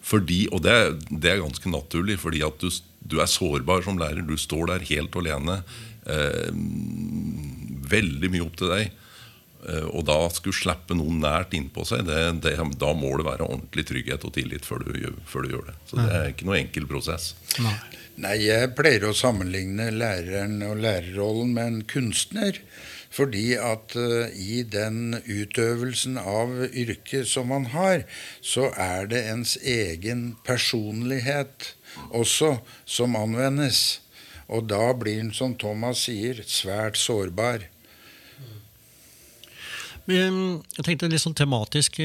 Fordi, 0.10 0.40
og 0.50 0.64
det, 0.66 0.78
det, 1.12 1.36
er 1.36 1.44
ganske 1.44 1.74
naturlig, 1.74 2.18
fordi 2.22 2.42
at 2.46 2.58
du, 2.62 2.70
du, 3.06 3.20
er 3.22 3.30
sårbar 3.30 3.86
som 3.86 4.02
lærer. 4.02 4.26
Du 4.26 4.34
står 4.42 4.72
der 4.74 4.88
helt 4.90 5.20
alene. 5.22 5.60
Eh, 6.10 6.50
veldig 7.94 8.34
mye 8.34 8.46
opp 8.48 8.58
til 8.58 8.74
deg. 8.74 8.90
Eh, 9.68 9.88
og 9.92 10.06
da 10.08 10.18
skulle 10.32 10.56
slippe 10.56 10.96
noen 10.96 11.20
nært 11.24 11.56
innpå 11.58 11.84
seg, 11.88 12.06
det, 12.08 12.20
det, 12.46 12.56
da 12.80 12.92
må 12.96 13.12
det 13.20 13.28
være 13.28 13.48
ordentlig 13.48 13.88
trygghet 13.90 14.28
og 14.28 14.36
tillit 14.38 14.68
før 14.68 14.86
du, 14.88 14.94
før 15.28 15.44
du, 15.44 15.56
gjør 15.56 15.66
det. 15.72 15.80
Så 15.90 16.00
det 16.00 16.12
er 16.16 16.30
ikke 16.34 16.48
noe 16.48 16.62
enkel 16.62 16.88
prosess. 16.90 17.34
Nei. 17.60 17.80
Jeg 18.20 18.74
pleier 18.76 19.06
å 19.08 19.16
sammenligne 19.16 19.94
læreren 19.96 20.58
og 20.68 20.82
lærerrollen 20.84 21.54
med 21.56 21.70
en 21.70 21.84
kunstner. 21.88 22.60
Fordi 23.10 23.56
at 23.58 23.96
uh, 23.98 24.28
i 24.38 24.62
den 24.70 25.16
utøvelsen 25.26 26.20
av 26.22 26.52
yrket 26.68 27.26
som 27.32 27.50
man 27.50 27.66
har, 27.74 28.04
så 28.42 28.68
er 28.78 29.10
det 29.10 29.24
ens 29.32 29.56
egen 29.64 30.36
personlighet 30.46 31.72
også 32.14 32.60
som 32.86 33.18
anvendes. 33.18 34.02
Og 34.50 34.70
da 34.70 34.92
blir 34.98 35.24
en, 35.24 35.34
som 35.34 35.56
Thomas 35.58 36.06
sier, 36.06 36.44
svært 36.46 37.02
sårbar. 37.02 37.66
Jeg 40.10 40.84
tenkte 40.86 41.10
litt 41.12 41.22
sånn 41.22 41.38
tematisk, 41.38 42.00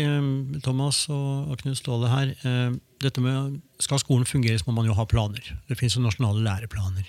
Thomas 0.65 1.07
og 1.09 1.55
Knut 1.63 1.79
Ståle 1.79 2.11
her. 2.13 2.35
Dette 3.01 3.23
med, 3.25 3.63
Skal 3.81 4.03
skolen 4.03 4.29
fungere, 4.29 4.59
så 4.61 4.69
må 4.69 4.75
man 4.77 4.91
jo 4.91 4.97
ha 4.99 5.07
planer. 5.09 5.41
Det 5.71 5.79
fins 5.81 5.97
jo 5.97 6.03
nasjonale 6.05 6.45
læreplaner. 6.45 7.09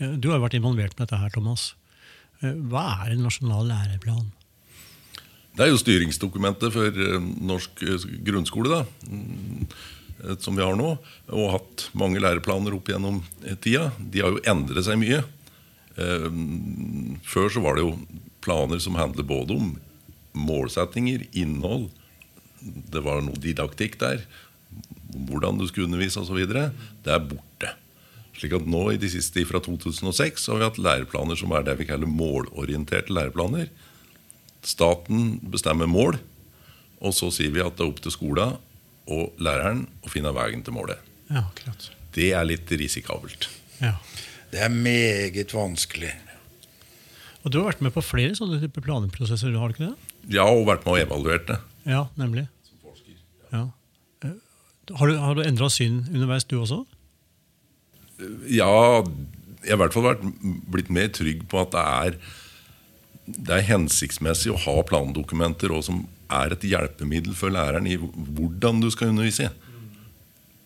Du 0.00 0.30
har 0.30 0.38
jo 0.38 0.44
vært 0.46 0.56
involvert 0.56 0.96
med 0.96 1.04
dette 1.04 1.20
her, 1.20 1.34
Thomas. 1.34 1.74
Hva 2.40 2.86
er 3.04 3.12
en 3.12 3.26
nasjonal 3.26 3.68
læreplan? 3.68 4.30
Det 5.52 5.66
er 5.66 5.74
jo 5.74 5.82
styringsdokumentet 5.82 6.72
for 6.72 7.02
norsk 7.52 7.84
grunnskole. 8.24 8.80
da 8.80 8.86
Eh, 10.24 10.36
som 10.38 10.56
vi 10.56 10.62
har 10.62 10.76
nå, 10.78 10.96
og 11.32 11.52
hatt 11.56 11.86
mange 11.98 12.22
læreplaner 12.22 12.74
opp 12.76 12.90
gjennom 12.90 13.22
eh, 13.44 13.56
tida. 13.56 13.90
De 13.98 14.22
har 14.22 14.34
jo 14.34 14.42
endret 14.48 14.86
seg 14.86 15.00
mye. 15.00 15.22
Eh, 15.96 16.28
før 17.26 17.50
så 17.52 17.62
var 17.64 17.78
det 17.78 17.86
jo 17.86 17.96
planer 18.42 18.82
som 18.82 18.98
handler 18.98 19.26
både 19.26 19.56
om 19.56 19.72
målsettinger, 20.32 21.26
innhold 21.32 21.90
Det 22.62 23.02
var 23.02 23.22
noe 23.26 23.38
didaktikk 23.42 23.98
der. 24.00 24.22
Hvordan 25.28 25.58
du 25.58 25.66
skulle 25.68 25.88
undervise 25.90 26.20
osv. 26.22 26.38
Det 26.46 27.10
er 27.12 27.24
borte. 27.26 27.72
Slik 28.38 28.54
at 28.56 28.68
nå 28.70 28.84
i 28.92 29.00
de 29.00 29.10
siste 29.12 29.42
Fra 29.48 29.60
2006 29.60 30.46
har 30.48 30.60
vi 30.60 30.66
hatt 30.68 30.78
læreplaner 30.80 31.36
som 31.38 31.52
er 31.52 31.66
det 31.66 31.76
vi 31.80 31.88
kaller 31.90 32.08
målorienterte 32.08 33.12
læreplaner. 33.12 33.68
Staten 34.62 35.40
bestemmer 35.50 35.90
mål, 35.90 36.20
og 37.02 37.14
så 37.16 37.32
sier 37.34 37.50
vi 37.50 37.64
at 37.64 37.74
det 37.76 37.82
er 37.84 37.90
opp 37.90 38.00
til 38.04 38.14
skolen 38.14 38.54
og 39.10 39.42
læreren 39.42 39.88
å 40.06 40.12
finne 40.12 40.30
veien 40.36 40.62
til 40.62 40.76
målet. 40.76 41.02
Ja, 41.26 41.42
akkurat. 41.48 41.88
Det 42.14 42.30
er 42.36 42.46
litt 42.46 42.70
risikabelt. 42.70 43.48
Ja. 43.82 43.96
Det 44.52 44.60
er 44.62 44.70
meget 44.70 45.50
vanskelig. 45.56 46.12
Og 47.42 47.50
Du 47.50 47.58
har 47.58 47.72
vært 47.72 47.82
med 47.82 47.94
på 47.96 48.04
flere 48.04 48.36
sånne 48.38 48.60
type 48.62 48.84
planprosesser? 48.84 49.50
har 49.58 49.72
du 49.72 49.74
ikke 49.74 49.90
det? 49.90 50.11
Ja, 50.30 50.46
og 50.46 50.66
vært 50.68 50.84
med 50.86 50.94
og 50.94 51.02
evaluert 51.02 51.48
det. 51.48 51.58
Ja, 51.88 52.06
nemlig. 52.18 52.46
Ja. 53.52 53.66
Eh, 54.24 54.36
har 54.98 55.10
du, 55.10 55.16
har 55.18 55.38
du 55.38 55.42
endra 55.44 55.70
syn 55.72 56.04
underveis, 56.12 56.46
du 56.46 56.58
også? 56.60 56.84
Ja, 58.46 59.02
jeg 59.62 59.74
har 59.74 59.76
i 59.76 59.78
hvert 59.80 59.94
fall 59.94 60.06
vært, 60.06 60.24
blitt 60.70 60.90
mer 60.94 61.10
trygg 61.14 61.44
på 61.50 61.62
at 61.62 61.74
det 61.74 61.82
er, 61.82 62.16
det 63.26 63.56
er 63.56 63.68
hensiktsmessig 63.70 64.52
å 64.54 64.60
ha 64.62 64.76
plandokumenter 64.86 65.74
og 65.74 65.84
som 65.86 66.04
er 66.32 66.54
et 66.54 66.64
hjelpemiddel 66.66 67.34
for 67.36 67.52
læreren 67.54 67.88
i 67.90 67.98
hvordan 67.98 68.80
du 68.82 68.88
skal 68.94 69.12
undervise. 69.12 69.50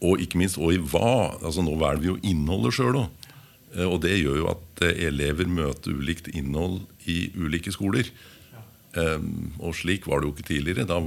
Og 0.05 0.21
ikke 0.23 0.39
minst 0.41 0.61
og 0.61 0.75
i 0.75 0.81
hva. 0.81 1.37
altså 1.41 1.65
Nå 1.65 1.75
velger 1.81 2.03
vi 2.03 2.11
jo 2.13 2.19
innholdet 2.29 2.77
sjøl 2.77 3.01
òg. 3.01 3.31
Eh, 3.75 3.87
og 3.87 4.01
det 4.05 4.19
gjør 4.21 4.41
jo 4.43 4.49
at 4.53 4.85
eh, 4.87 5.05
elever 5.09 5.49
møter 5.51 5.97
ulikt 5.97 6.31
innhold 6.33 6.83
i 7.11 7.31
ulike 7.37 7.73
skoler. 7.75 8.09
Um, 8.97 9.53
og 9.61 9.75
slik 9.77 10.07
var 10.09 10.23
det 10.23 10.31
jo 10.31 10.35
ikke 10.35 10.49
tidligere. 10.49 10.87
Da, 10.89 11.01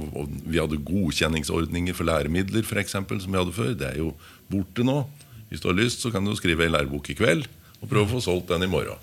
vi 0.46 0.60
hadde 0.60 0.78
godkjenningsordninger 0.86 1.96
for 1.96 2.06
læremidler 2.06 2.66
for 2.66 2.78
eksempel, 2.82 3.18
som 3.22 3.34
vi 3.34 3.40
hadde 3.40 3.56
før. 3.56 3.72
Det 3.74 3.88
er 3.88 3.98
jo 3.98 4.12
borte 4.50 4.86
nå. 4.86 5.02
Hvis 5.50 5.62
du 5.62 5.70
har 5.72 5.78
lyst, 5.78 6.04
så 6.04 6.12
kan 6.14 6.24
du 6.24 6.36
skrive 6.38 6.66
ei 6.66 6.70
lærebok 6.70 7.10
i 7.10 7.18
kveld 7.18 7.48
og 7.80 7.88
prøve 7.88 8.06
å 8.06 8.12
få 8.12 8.20
solgt 8.22 8.52
den 8.52 8.68
i 8.68 8.70
morgen. 8.70 9.00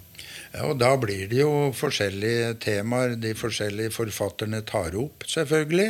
Ja, 0.54 0.70
og 0.70 0.78
Da 0.80 0.94
blir 1.00 1.28
det 1.28 1.42
jo 1.42 1.70
forskjellige 1.76 2.54
temaer 2.64 3.18
de 3.20 3.34
forskjellige 3.36 3.92
forfatterne 3.96 4.62
tar 4.68 4.96
opp, 5.00 5.26
selvfølgelig. 5.28 5.90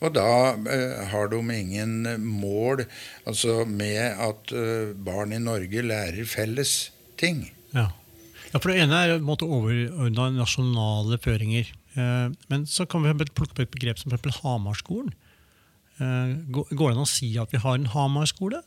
Og 0.00 0.14
da 0.16 0.30
eh, 0.56 1.02
har 1.12 1.28
de 1.32 1.40
ingen 1.58 2.08
mål 2.24 2.86
altså 3.28 3.64
med 3.68 4.00
at 4.16 4.54
eh, 4.56 4.94
barn 4.96 5.36
i 5.36 5.42
Norge 5.42 5.84
lærer 5.84 6.24
felles 6.24 6.92
ting. 7.20 7.44
Ja. 7.76 7.90
ja 8.52 8.58
for 8.58 8.72
Det 8.72 8.80
ene 8.86 9.04
er 9.04 9.18
å 9.18 9.36
overordna 9.36 10.30
nasjonale 10.40 11.20
føringer. 11.20 11.68
Eh, 11.98 12.28
men 12.52 12.66
så 12.70 12.86
kan 12.86 13.04
vi 13.04 13.14
plukke 13.24 13.56
på 13.56 13.64
et 13.64 13.74
begrep 13.74 13.98
som 13.98 14.12
f.eks. 14.14 14.42
Hamarskolen. 14.44 15.12
Eh, 16.00 16.36
går 16.50 16.70
det 16.70 16.94
an 16.94 17.04
å 17.04 17.08
si 17.08 17.32
at 17.40 17.52
vi 17.52 17.60
har 17.62 17.78
en 17.78 17.90
Hamarskole? 17.92 18.62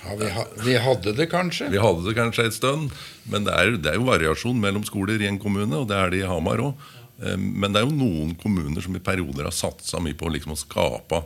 Ja, 0.00 0.14
vi, 0.16 0.30
ha, 0.32 0.46
vi, 0.64 0.76
hadde 0.80 1.12
det 1.12 1.26
kanskje? 1.28 1.68
Vi 1.74 1.80
hadde 1.82 2.06
det 2.06 2.16
kanskje 2.16 2.46
et 2.48 2.56
stund. 2.56 2.94
Men 3.28 3.44
det 3.44 3.56
er, 3.56 3.76
det 3.76 3.92
er, 3.92 4.00
jo 4.00 4.08
variasjon 4.08 4.60
mellom 4.62 4.86
skoler 4.88 5.20
i 5.20 5.28
en 5.28 5.40
kommune, 5.42 5.76
og 5.76 5.90
det 5.90 5.98
er 5.98 6.12
det 6.12 6.22
i 6.22 6.30
Hamar 6.30 6.62
òg. 6.70 6.88
Eh, 7.20 7.36
men 7.36 7.72
det 7.72 7.82
er 7.82 7.88
jo 7.88 7.96
noen 7.98 8.34
kommuner 8.40 8.84
som 8.84 8.96
i 8.96 9.04
perioder 9.04 9.48
har 9.48 9.56
satsa 9.56 10.00
mye 10.02 10.16
på 10.16 10.32
liksom 10.32 10.56
å 10.56 10.60
skape 10.60 11.24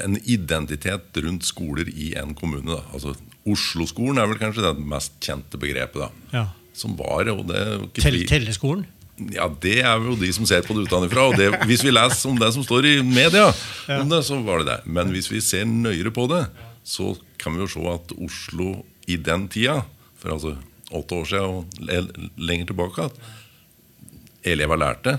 en 0.00 0.16
identitet 0.24 1.18
rundt 1.20 1.44
skoler 1.44 1.90
i 1.92 2.14
en 2.18 2.32
kommune. 2.34 2.72
Da. 2.72 2.80
Altså, 2.96 3.14
Oslo-skolen 3.50 4.20
er 4.20 4.30
vel 4.30 4.40
kanskje 4.40 4.64
det 4.64 4.88
mest 4.90 5.20
kjente 5.22 5.60
begrepet. 5.60 6.08
da. 6.08 6.10
Ja. 6.32 6.46
Som 6.76 6.96
var, 6.96 7.28
og 7.28 7.44
det 7.50 7.60
Tell, 7.98 8.16
Telleskolen? 8.30 8.86
Ja, 9.34 9.48
Det 9.62 9.80
er 9.82 10.00
jo 10.00 10.16
de 10.16 10.30
som 10.32 10.46
ser 10.48 10.64
på 10.64 10.74
det 10.76 10.86
utenfra. 10.88 11.28
Og 11.28 11.36
det, 11.36 11.50
hvis 11.68 11.84
vi 11.84 11.92
leser 11.92 12.30
om 12.30 12.38
det 12.40 12.52
som 12.54 12.64
står 12.64 12.88
i 12.88 12.94
media, 13.04 13.50
ja. 13.88 14.00
det, 14.02 14.22
så 14.26 14.40
var 14.44 14.62
det 14.62 14.70
det. 14.70 14.78
Men 14.86 15.12
hvis 15.14 15.30
vi 15.32 15.42
ser 15.44 15.68
nøyere 15.68 16.12
på 16.14 16.26
det, 16.30 16.46
så 16.86 17.12
kan 17.40 17.54
vi 17.54 17.64
jo 17.64 17.70
se 17.70 17.84
at 17.92 18.14
Oslo 18.16 18.70
i 19.10 19.18
den 19.20 19.48
tida, 19.52 19.80
for 20.20 20.34
altså 20.36 20.54
åtte 20.90 21.18
år 21.20 21.28
siden 21.28 21.60
og 21.60 22.30
lenger 22.40 22.70
tilbake, 22.70 23.08
at 23.10 24.48
elever 24.54 24.80
lærte. 24.80 25.18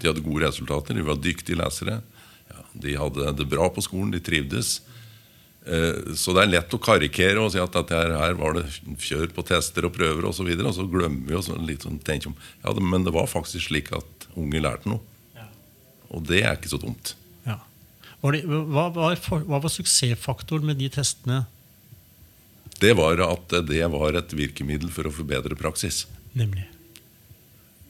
De 0.00 0.10
hadde 0.10 0.24
gode 0.24 0.48
resultater, 0.48 0.96
de 0.96 1.06
var 1.06 1.20
dyktige 1.22 1.58
lesere. 1.58 2.00
Ja, 2.50 2.64
de 2.82 2.96
hadde 2.98 3.32
det 3.38 3.48
bra 3.50 3.70
på 3.72 3.84
skolen, 3.84 4.12
de 4.14 4.20
trivdes. 4.24 4.80
Eh, 5.64 6.14
så 6.20 6.34
det 6.36 6.44
er 6.44 6.52
lett 6.52 6.76
å 6.76 6.82
karikere 6.82 7.40
og 7.40 7.52
si 7.54 7.60
at 7.62 7.72
dette 7.72 7.96
her 7.96 8.36
var 8.36 8.58
det 8.58 8.66
kjør 9.00 9.30
på 9.32 9.46
tester 9.48 9.88
og 9.88 9.94
prøver 9.96 10.26
osv. 10.26 10.30
Og, 10.30 10.36
så 10.36 10.48
videre, 10.48 10.70
og 10.70 10.76
så 10.76 10.86
glemmer 10.90 11.28
vi 11.30 11.38
oss 11.38 11.50
litt 11.64 11.86
sånn, 11.86 12.00
tenker 12.04 12.32
om, 12.32 12.38
ja, 12.64 12.74
Men 12.80 13.06
det 13.06 13.14
var 13.16 13.30
faktisk 13.30 13.70
slik 13.70 13.92
at 13.96 14.28
unge 14.36 14.60
lærte 14.60 14.90
noe. 14.90 15.00
Og 16.14 16.22
det 16.28 16.44
er 16.44 16.58
ikke 16.58 16.70
så 16.70 16.78
dumt. 16.78 17.16
Var 18.24 18.32
det, 18.32 18.46
hva, 18.48 18.86
var, 18.88 19.18
hva, 19.20 19.58
var, 19.60 19.68
suksessfaktoren 19.68 20.64
med 20.64 20.78
de 20.80 20.86
testene? 20.88 21.42
Det 22.80 22.94
var 22.96 23.20
at 23.20 23.52
det 23.68 23.82
var 23.92 24.16
et 24.16 24.32
virkemiddel 24.32 24.88
for 24.92 25.04
å 25.04 25.12
forbedre 25.12 25.58
praksis. 25.60 26.06
Nemlig? 26.32 26.64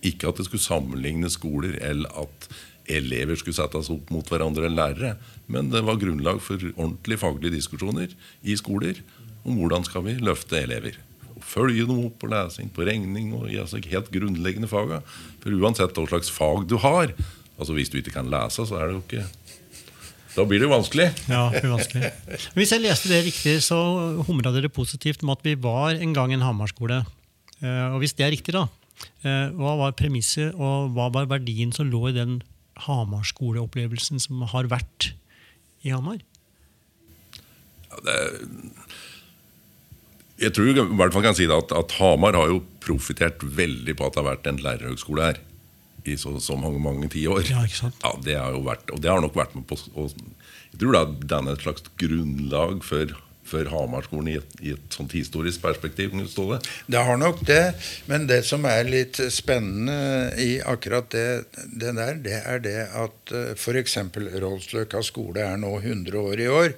Ikke 0.02 0.32
at 0.32 0.40
det 0.40 0.48
skulle 0.48 0.64
sammenligne 0.64 1.30
skoler, 1.30 1.76
eller 1.78 2.10
at 2.24 2.48
elever 2.90 3.38
skulle 3.40 3.56
settes 3.56 3.90
opp 3.92 4.10
mot 4.12 4.28
hverandre 4.28 4.68
enn 4.68 4.76
lærere. 4.76 5.14
Men 5.50 5.70
det 5.72 5.84
var 5.86 6.00
grunnlag 6.00 6.40
for 6.44 6.60
ordentlige 6.74 7.22
faglige 7.22 7.56
diskusjoner 7.56 8.12
i 8.42 8.56
skoler 8.60 9.00
om 9.44 9.58
hvordan 9.60 9.84
skal 9.86 10.04
vi 10.06 10.16
løfte 10.24 10.60
elever. 10.60 10.98
Følge 11.44 11.86
dem 11.88 12.04
opp 12.06 12.18
på 12.22 12.30
lesing, 12.32 12.70
på 12.72 12.86
regning 12.88 13.32
og 13.36 13.48
i 13.52 13.60
altså 13.60 13.82
helt 13.84 14.10
grunnleggende 14.12 14.70
faga. 14.70 15.02
For 15.42 15.52
uansett 15.52 15.96
hva 15.96 16.06
slags 16.08 16.32
fag 16.32 16.68
du 16.70 16.78
har, 16.80 17.12
altså 17.58 17.76
hvis 17.76 17.92
du 17.92 17.98
ikke 18.00 18.16
kan 18.16 18.30
lese, 18.32 18.64
så 18.64 18.80
er 18.80 18.88
det 18.88 18.96
jo 18.98 19.02
ikke 19.04 19.26
da 20.34 20.42
blir 20.50 20.64
det 20.64 20.66
vanskelig. 20.66 21.04
Ja, 21.30 21.44
uvanskelig. 21.46 22.08
vanskelig. 22.10 22.54
Hvis 22.56 22.72
jeg 22.74 22.82
leste 22.82 23.10
det 23.10 23.20
riktig, 23.28 23.52
så 23.62 23.76
humra 24.26 24.50
dere 24.54 24.70
positivt 24.72 25.22
om 25.22 25.30
at 25.30 25.44
vi 25.46 25.54
var 25.54 25.94
en 25.94 26.14
gang 26.16 26.32
en 26.34 26.42
Hamar-skole. 26.42 27.04
Eh, 27.62 27.84
og 27.94 28.00
hvis 28.02 28.16
det 28.18 28.26
er 28.26 28.34
riktig, 28.34 28.56
da, 28.56 28.64
eh, 29.22 29.52
hva 29.54 29.76
var 29.78 29.94
premisset, 29.94 30.50
og 30.58 30.90
hva 30.96 31.06
var 31.14 31.30
verdien 31.30 31.70
som 31.74 31.86
lå 31.86 32.08
i 32.10 32.16
den 32.16 32.40
Hamar-skoleopplevelsen 32.86 34.22
som 34.22 34.42
har 34.50 34.68
vært 34.72 35.12
i 35.84 35.92
Hamar? 35.94 36.20
Ja, 37.90 38.00
det, 38.06 38.18
jeg 40.42 40.54
tror 40.56 40.70
i 40.70 40.74
hvert 40.74 41.14
fall 41.14 41.24
kan 41.24 41.36
si 41.38 41.46
at, 41.46 41.74
at 41.74 41.96
Hamar 42.00 42.36
har 42.36 42.50
jo 42.50 42.62
profitert 42.82 43.42
veldig 43.44 43.94
på 43.96 44.06
at 44.06 44.16
det 44.16 44.22
har 44.22 44.30
vært 44.32 44.48
en 44.50 44.62
lærerhøgskole 44.64 45.28
her 45.28 45.42
i 46.04 46.16
så, 46.20 46.34
så 46.42 46.56
mange 46.60 46.80
mange 46.82 47.08
tiår. 47.12 47.46
Ja, 47.48 47.62
ikke 47.64 47.86
sant? 47.86 48.00
ja, 48.02 48.12
det 48.26 48.34
har 48.36 48.52
jo 48.52 48.64
vært, 48.66 48.90
og 48.92 49.00
det 49.00 49.12
har 49.12 49.22
nok 49.24 49.38
vært 49.38 49.54
med 49.56 49.64
på 49.70 49.78
å 49.96 50.08
Jeg 50.74 50.80
tror 50.82 50.96
det 50.96 51.38
er 51.38 51.52
et 51.54 51.64
slags 51.64 51.86
grunnlag 52.00 52.82
for, 52.84 53.14
for 53.44 53.68
Hamarskolen 53.70 54.32
i 54.32 54.38
i 54.64 54.72
et 54.74 54.96
sånt 54.96 55.12
historisk 55.12 55.62
perspektiv. 55.62 56.14
Ståle. 56.30 56.60
Det 56.86 57.02
har 57.06 57.18
nok 57.20 57.42
det, 57.46 57.74
men 58.10 58.26
det 58.30 58.42
som 58.48 58.64
er 58.68 58.86
litt 58.88 59.20
spennende 59.32 60.32
i 60.40 60.58
akkurat 60.64 61.10
det, 61.12 61.44
det 61.68 61.94
der, 61.98 62.20
det 62.24 62.40
er 62.40 62.62
det 62.64 62.78
at 63.04 63.34
eh, 63.34 63.52
f.eks. 63.56 63.98
Rollsløkka 64.44 65.02
skole 65.04 65.44
er 65.44 65.58
nå 65.60 65.76
100 65.80 66.20
år 66.20 66.44
i 66.44 66.50
år. 66.50 66.76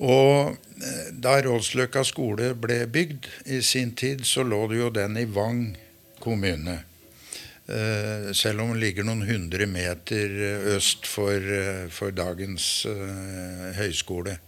Og 0.00 0.56
eh, 0.80 1.08
da 1.12 1.36
Rollsløkka 1.44 2.04
skole 2.08 2.54
ble 2.56 2.84
bygd 2.88 3.28
i 3.52 3.60
sin 3.64 3.92
tid, 3.92 4.24
så 4.24 4.46
lå 4.46 4.66
det 4.70 4.80
jo 4.80 4.92
den 4.94 5.18
i 5.20 5.26
Vang 5.28 5.64
kommune. 6.22 6.80
Eh, 7.70 8.30
selv 8.36 8.64
om 8.64 8.72
den 8.72 8.80
ligger 8.82 9.06
noen 9.06 9.26
hundre 9.28 9.68
meter 9.70 10.32
øst 10.76 11.08
for, 11.08 11.44
for 11.92 12.14
dagens 12.16 12.86
høyskole. 13.76 14.40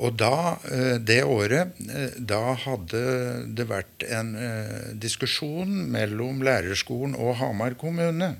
Og 0.00 0.16
da, 0.16 0.56
eh, 0.72 0.96
det 0.98 1.22
året, 1.24 1.76
eh, 1.88 2.16
da 2.16 2.54
hadde 2.56 3.02
det 3.54 3.66
vært 3.68 4.06
en 4.08 4.34
eh, 4.36 4.92
diskusjon 4.96 5.68
mellom 5.92 6.40
lærerskolen 6.40 7.14
og 7.14 7.36
Hamar 7.42 7.76
kommune. 7.76 8.36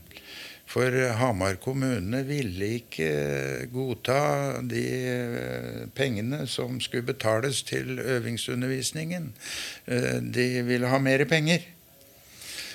For 0.73 0.89
Hamar 1.19 1.59
kommune 1.61 2.23
ville 2.25 2.79
ikke 2.79 3.67
godta 3.69 4.63
de 4.65 5.91
pengene 5.93 6.47
som 6.49 6.81
skulle 6.81 7.05
betales 7.05 7.61
til 7.69 7.99
øvingsundervisningen. 8.01 9.35
De 10.33 10.47
ville 10.65 10.89
ha 10.89 10.99
mer 10.99 11.27
penger. 11.29 11.67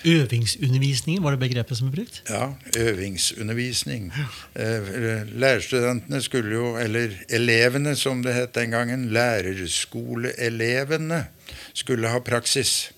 Øvingsundervisningen, 0.05 1.23
var 1.23 1.31
det 1.33 1.39
begrepet 1.41 1.77
som 1.77 1.89
ble 1.89 2.03
brukt? 2.03 2.21
Ja, 2.29 2.53
øvingsundervisning. 2.77 4.11
Lærerstudentene 4.55 6.21
skulle 6.21 6.55
jo, 6.55 6.75
eller 6.77 7.09
elevene 7.29 7.95
som 7.95 8.23
det 8.23 8.33
het 8.35 8.55
den 8.55 8.71
gangen, 8.75 9.09
lærerskoleelevene, 9.15 11.25
skulle 11.73 12.13
ha 12.13 12.19
praksis. 12.19 12.91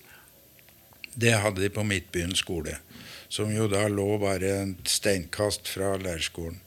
Det 1.14 1.32
hadde 1.40 1.62
de 1.62 1.68
på 1.72 1.82
Midtbyen 1.82 2.34
skole 2.36 2.76
som 3.30 3.52
jo 3.54 3.68
da 3.70 3.86
lå 3.90 4.16
bare 4.20 4.50
et 4.64 4.90
steinkast 4.90 5.70
fra 5.70 5.94
lærerskolen. 6.00 6.58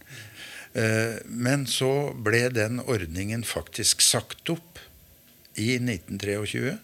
Eh, 0.73 1.19
men 1.27 1.67
så 1.69 2.13
ble 2.15 2.47
den 2.55 2.79
ordningen 2.87 3.43
faktisk 3.45 4.01
sagt 4.01 4.49
opp 4.49 4.79
i 5.59 5.75
1923. 5.77 6.77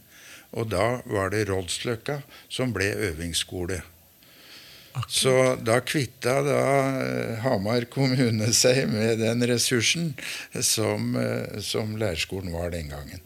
Og 0.58 0.70
da 0.72 1.00
var 1.06 1.29
det 1.34 1.46
Roldsløkka 1.50 2.22
som 2.50 2.74
ble 2.74 2.89
øvingsskole. 3.12 3.82
Så 5.08 5.32
da 5.63 5.77
kvitta 5.86 6.39
da 6.44 6.62
eh, 7.03 7.38
Hamar 7.44 7.86
kommune 7.94 8.50
seg 8.62 8.88
med 8.91 9.22
den 9.22 9.46
ressursen 9.48 10.13
som, 10.65 11.13
eh, 11.15 11.60
som 11.63 11.96
lærerskolen 12.00 12.51
var 12.56 12.74
den 12.74 12.89
gangen. 12.91 13.22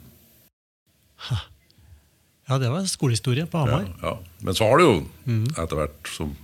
Ja, 2.44 2.58
det 2.60 2.70
var 2.70 2.84
skolehistorie 2.92 3.48
på 3.48 3.64
Hamar. 3.64 3.88
Ja, 4.02 4.12
ja. 4.12 4.40
Men 4.44 4.58
så 4.60 4.68
har 4.68 4.82
det 4.82 4.90
jo 4.90 4.98
etter 5.56 5.80
hvert 5.80 6.12
som 6.12 6.36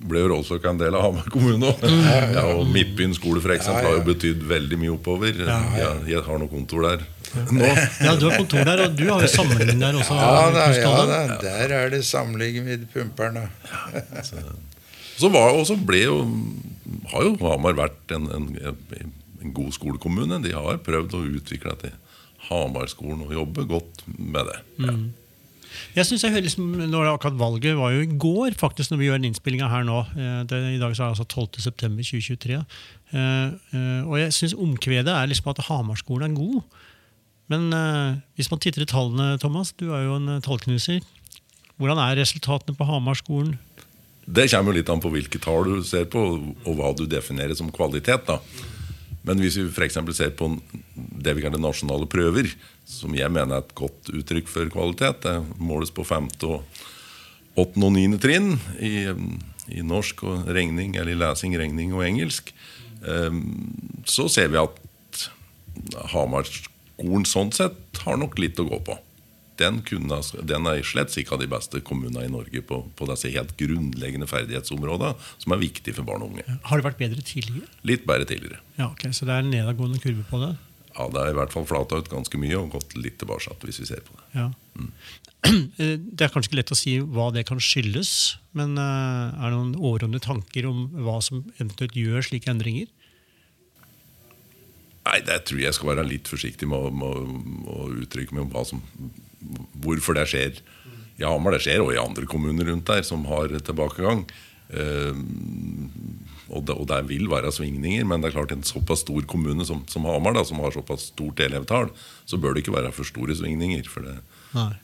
ble 0.00 0.24
jo 0.24 0.30
Rålsøk 0.32 0.64
en 0.66 0.80
del 0.80 0.96
av 0.96 1.06
Hamar 1.06 1.30
kommune 1.32 1.70
òg. 1.70 1.86
Ja, 2.34 2.44
og 2.56 2.66
Midtbyen 2.72 3.14
skole 3.14 3.40
for 3.44 3.54
eksempel, 3.54 3.86
har 3.86 3.98
jo 4.00 4.06
betydd 4.10 4.42
veldig 4.50 4.80
mye 4.80 4.94
oppover. 4.96 5.44
Jeg, 5.46 5.96
jeg 6.10 6.24
har 6.26 6.40
noe 6.42 6.50
kontor 6.50 6.88
der 6.88 7.04
nå. 7.34 7.68
Ja, 8.04 8.14
du 8.18 8.26
har 8.28 8.36
kontor 8.40 8.64
der, 8.66 8.82
og 8.86 8.96
du 8.98 9.04
har 9.10 9.22
jo 9.24 9.30
samling 9.30 9.80
der 9.80 9.98
også. 10.00 10.16
Ja, 10.18 10.50
da, 10.54 10.66
ja 10.74 10.92
da, 11.10 11.20
der 11.44 11.74
er 11.78 11.92
det 11.94 12.02
samling 12.08 12.60
med 12.66 12.88
pumperne. 12.94 13.46
Så 15.20 15.28
var, 15.32 15.54
og 15.54 15.66
så 15.68 15.76
ble 15.76 16.02
jo, 16.06 16.18
har 17.12 17.26
jo 17.28 17.34
Hamar 17.44 17.76
vært 17.78 18.14
en, 18.16 18.28
en, 18.34 18.50
en 19.44 19.54
god 19.56 19.72
skolekommune. 19.76 20.40
De 20.44 20.54
har 20.56 20.80
prøvd 20.86 21.16
å 21.18 21.24
utvikle 21.38 21.76
det 21.76 21.90
til 21.90 21.96
Hamarskolen 22.50 23.26
og 23.28 23.34
jobbe 23.36 23.66
godt 23.68 24.04
med 24.16 24.48
det. 24.48 24.60
Ja. 24.86 24.94
Jeg 25.94 26.06
synes 26.08 26.24
jeg 26.24 26.32
hører 26.34 26.42
liksom, 26.46 26.70
når 26.90 27.04
det 27.04 27.10
akkurat 27.12 27.36
Valget 27.38 27.76
var 27.78 27.92
jo 27.94 28.00
i 28.02 28.16
går, 28.20 28.56
faktisk, 28.58 28.90
når 28.90 28.98
vi 29.00 29.06
gjør 29.06 29.20
den 29.20 29.28
innspillinga 29.30 29.68
her 29.70 29.84
nå. 29.86 30.00
Eh, 30.18 30.40
Det, 30.50 30.58
I 30.74 30.80
dag 30.82 30.96
så 30.96 31.04
er 31.04 31.12
det 31.12 31.20
altså 31.20 31.28
12.9.2023. 31.30 32.58
Eh, 33.14 33.20
eh, 33.78 34.00
og 34.08 34.16
jeg 34.18 34.34
syns 34.34 34.56
omkvedet 34.58 35.14
er 35.14 35.30
liksom 35.30 35.52
at 35.52 35.62
Hamarskolen 35.68 36.32
er 36.32 36.38
god. 36.40 36.62
Men 37.50 37.72
eh, 37.74 38.20
hvis 38.38 38.50
man 38.52 38.60
titter 38.62 38.84
i 38.84 38.90
tallene, 38.90 39.34
Thomas, 39.42 39.72
du 39.74 39.90
er 39.90 40.06
jo 40.06 40.18
en 40.20 40.36
eh, 40.36 40.42
tallknuser. 40.44 41.02
Hvordan 41.80 41.98
er 42.02 42.20
resultatene 42.20 42.76
på 42.78 42.86
Hamarskolen? 42.86 43.56
Det 44.30 44.46
kommer 44.52 44.76
litt 44.76 44.90
an 44.92 45.02
på 45.02 45.10
hvilke 45.10 45.40
tall 45.42 45.66
du 45.66 45.86
ser 45.86 46.06
på, 46.10 46.22
og 46.38 46.76
hva 46.78 46.92
du 46.94 47.06
definerer 47.10 47.56
som 47.58 47.72
kvalitet. 47.74 48.28
da. 48.28 48.38
Men 49.26 49.42
hvis 49.42 49.58
vi 49.58 49.66
f.eks. 49.66 49.98
ser 50.16 50.30
på 50.38 50.52
det 50.94 51.34
vi 51.36 51.42
kaller 51.42 51.60
nasjonale 51.60 52.06
prøver, 52.10 52.52
som 52.88 53.16
jeg 53.16 53.32
mener 53.32 53.58
er 53.58 53.64
et 53.64 53.74
godt 53.76 54.12
uttrykk 54.14 54.48
for 54.48 54.70
kvalitet, 54.70 55.26
det 55.26 55.58
måles 55.58 55.90
på 55.94 56.06
femte, 56.06 56.46
og 56.46 57.58
åttende 57.58 57.90
og 57.90 57.96
9. 57.98 58.20
trinn 58.22 58.52
i, 58.78 59.10
i 59.74 59.82
norsk 59.82 60.22
og 60.28 60.52
regning, 60.54 60.94
eller 60.94 61.16
i 61.16 61.18
lesing, 61.18 61.58
regning 61.58 61.96
og 61.96 62.06
engelsk, 62.06 62.54
eh, 63.02 63.42
så 64.06 64.30
ser 64.30 64.54
vi 64.54 64.62
at 64.62 64.86
Hamarskolen 67.00 67.24
sånn 67.26 67.52
sett 67.52 68.02
har 68.04 68.18
nok 68.20 68.38
litt 68.38 68.58
å 68.60 68.66
gå 68.68 68.80
på. 68.84 68.98
Den, 69.60 69.82
kunne, 69.84 70.22
den 70.48 70.66
er 70.66 70.80
slett 70.82 71.12
ikke 71.20 71.34
av 71.36 71.40
de 71.42 71.48
beste 71.50 71.80
kommunene 71.84 72.24
i 72.24 72.32
Norge 72.32 72.62
på, 72.64 72.80
på 72.96 73.08
disse 73.10 73.28
helt 73.28 73.52
grunnleggende 73.60 74.26
ferdighetsområdene 74.26 75.12
som 75.36 75.52
er 75.52 75.60
viktige 75.60 75.94
for 75.98 76.08
barn 76.08 76.24
og 76.24 76.32
unge. 76.32 76.58
Har 76.64 76.80
det 76.80 76.86
vært 76.86 77.00
bedre 77.00 77.20
tidligere? 77.20 77.68
Litt 77.84 78.06
bedre 78.08 78.24
tidligere. 78.24 78.60
Ja, 78.78 78.88
ok, 78.88 79.10
Så 79.12 79.28
det 79.28 79.34
er 79.34 79.44
en 79.44 79.52
nedadgående 79.52 80.00
kurve 80.00 80.24
på 80.30 80.40
det? 80.40 80.54
Ja, 80.96 81.08
Det 81.12 81.20
er 81.20 81.34
i 81.34 81.36
hvert 81.36 81.52
fall 81.52 81.68
flata 81.68 82.00
ut 82.00 82.08
ganske 82.08 82.40
mye 82.40 82.56
og 82.56 82.72
gått 82.72 82.96
litt 82.96 83.18
tilbake 83.20 83.52
hvis 83.66 83.82
vi 83.82 83.90
ser 83.92 84.00
på 84.06 84.16
det. 84.16 84.24
Ja. 84.38 84.48
Mm. 84.80 84.92
Det 86.16 86.24
er 86.24 86.32
kanskje 86.32 86.50
ikke 86.50 86.60
lett 86.60 86.72
å 86.72 86.78
si 86.78 86.96
hva 87.00 87.30
det 87.32 87.46
kan 87.48 87.60
skyldes, 87.60 88.38
men 88.56 88.76
eh, 88.80 89.36
er 89.40 89.52
det 89.52 89.56
noen 89.56 89.76
overordnede 89.76 90.24
tanker 90.24 90.66
om 90.68 90.88
hva 91.04 91.20
som 91.24 91.44
eventuelt 91.58 91.96
gjør 91.96 92.24
slike 92.26 92.50
endringer? 92.52 92.88
Nei, 95.06 95.20
det 95.24 95.38
tror 95.48 95.62
jeg 95.62 95.76
skal 95.76 95.94
være 95.94 96.04
litt 96.06 96.28
forsiktig 96.28 96.68
med 96.68 97.04
å, 97.06 97.86
uttrykke 98.02 98.36
meg 98.36 98.52
om 98.52 98.82
hvorfor 99.80 100.18
det 100.18 100.26
skjer. 100.28 100.60
I 101.20 101.26
Hamar 101.28 101.56
det 101.56 101.62
skjer, 101.64 101.82
og 101.84 101.94
i 101.94 102.00
andre 102.00 102.28
kommuner 102.28 102.68
rundt 102.68 102.88
der 102.88 103.02
som 103.06 103.24
har 103.28 103.52
tilbakegang. 103.64 104.26
Uh, 104.70 105.16
og, 106.50 106.62
det, 106.66 106.76
og 106.76 106.86
det 106.90 107.00
vil 107.08 107.26
være 107.30 107.50
svingninger, 107.54 108.04
men 108.06 108.22
det 108.22 108.30
er 108.30 108.36
klart 108.36 108.52
en 108.54 108.66
såpass 108.66 109.02
stor 109.02 109.24
kommune 109.30 109.64
som, 109.66 109.82
som 109.90 110.06
Hamar, 110.08 110.36
da, 110.36 110.44
som 110.46 110.60
har 110.62 110.74
såpass 110.74 111.08
stort 111.10 111.42
elevtall, 111.42 111.90
så 112.28 112.38
bør 112.38 112.54
det 112.54 112.64
ikke 112.64 112.76
være 112.76 112.92
for 112.94 113.08
store 113.08 113.34
svingninger. 113.38 113.88
For 113.90 114.06
det, 114.06 114.18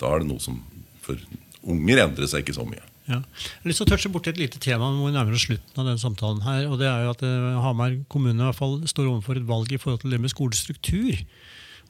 da 0.00 0.10
er 0.10 0.24
det 0.24 0.30
noe 0.32 0.42
som 0.42 0.62
For 1.06 1.20
unger 1.62 2.00
endrer 2.02 2.26
seg 2.30 2.42
ikke 2.42 2.56
så 2.56 2.64
mye. 2.66 2.82
Ja. 3.06 3.20
Jeg 3.22 3.62
har 3.62 3.70
lyst 3.70 3.78
til 3.78 3.86
å 3.86 3.90
touche 3.92 4.10
borti 4.10 4.32
et 4.32 4.40
lite 4.40 4.58
tema 4.62 4.88
hvor 4.90 5.06
vi 5.06 5.14
nærmer 5.14 5.36
oss 5.36 5.44
slutten 5.46 5.78
av 5.78 5.86
denne 5.86 6.02
samtalen. 6.02 6.42
her, 6.42 6.64
og 6.66 6.80
det 6.80 6.88
er 6.90 7.04
jo 7.04 7.12
at 7.14 7.22
eh, 7.22 7.60
Hamar 7.62 7.94
kommune 8.10 8.34
i 8.34 8.48
hvert 8.48 8.58
fall 8.58 8.80
står 8.82 9.12
overfor 9.12 9.38
et 9.38 9.46
valg 9.46 9.70
i 9.70 9.78
forhold 9.78 10.02
til 10.02 10.16
det 10.16 10.18
med 10.22 10.32
skolestruktur. 10.34 11.22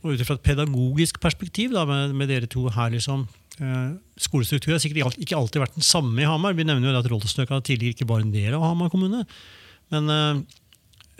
Og 0.04 0.12
ut 0.12 0.26
fra 0.28 0.36
et 0.36 0.44
pedagogisk 0.44 1.18
perspektiv 1.22 1.72
da, 1.72 1.86
med, 1.88 2.12
med 2.14 2.28
dere 2.28 2.50
to 2.52 2.66
her 2.68 2.92
liksom, 2.92 3.24
eh, 3.56 3.96
Skolestruktur 4.20 4.74
har 4.74 4.84
sikkert 4.84 5.16
ikke 5.16 5.40
alltid 5.40 5.64
vært 5.64 5.80
den 5.80 5.88
samme 5.88 6.20
i 6.20 6.28
Hamar. 6.28 6.56
Vi 6.58 6.68
nevner 6.68 6.92
jo 6.92 7.00
at 7.00 7.08
Rollestøka 7.10 7.62
tidligere 7.64 7.96
ikke 7.96 8.10
var 8.12 8.20
en 8.20 8.34
del 8.34 8.52
av 8.58 8.68
Hamar 8.68 8.92
kommune. 8.92 9.24
Men 9.94 10.12
eh, 10.12 10.44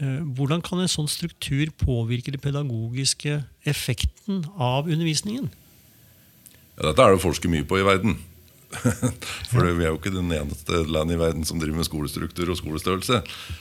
eh, 0.05 0.23
hvordan 0.37 0.61
kan 0.67 0.85
en 0.85 0.93
sånn 0.93 1.09
struktur 1.09 1.73
påvirke 1.81 2.37
den 2.37 2.45
pedagogiske 2.45 3.41
effekten 3.65 4.45
av 4.61 4.93
undervisningen? 4.93 5.49
Ja, 6.77 6.91
dette 6.91 7.01
er 7.01 7.17
det 7.17 7.25
forsket 7.25 7.49
mye 7.49 7.65
på 7.65 7.81
i 7.81 7.87
verden. 7.87 8.19
For 9.51 9.63
vi 9.63 9.85
er 9.85 9.93
jo 9.93 9.99
ikke 9.99 10.13
den 10.15 10.33
eneste 10.35 10.83
landet 10.91 11.17
i 11.17 11.21
verden 11.21 11.47
som 11.47 11.61
driver 11.63 11.81
med 11.81 11.89
skolestruktur 11.89 12.51
og 12.53 12.59
skolestørrelse. 12.59 13.21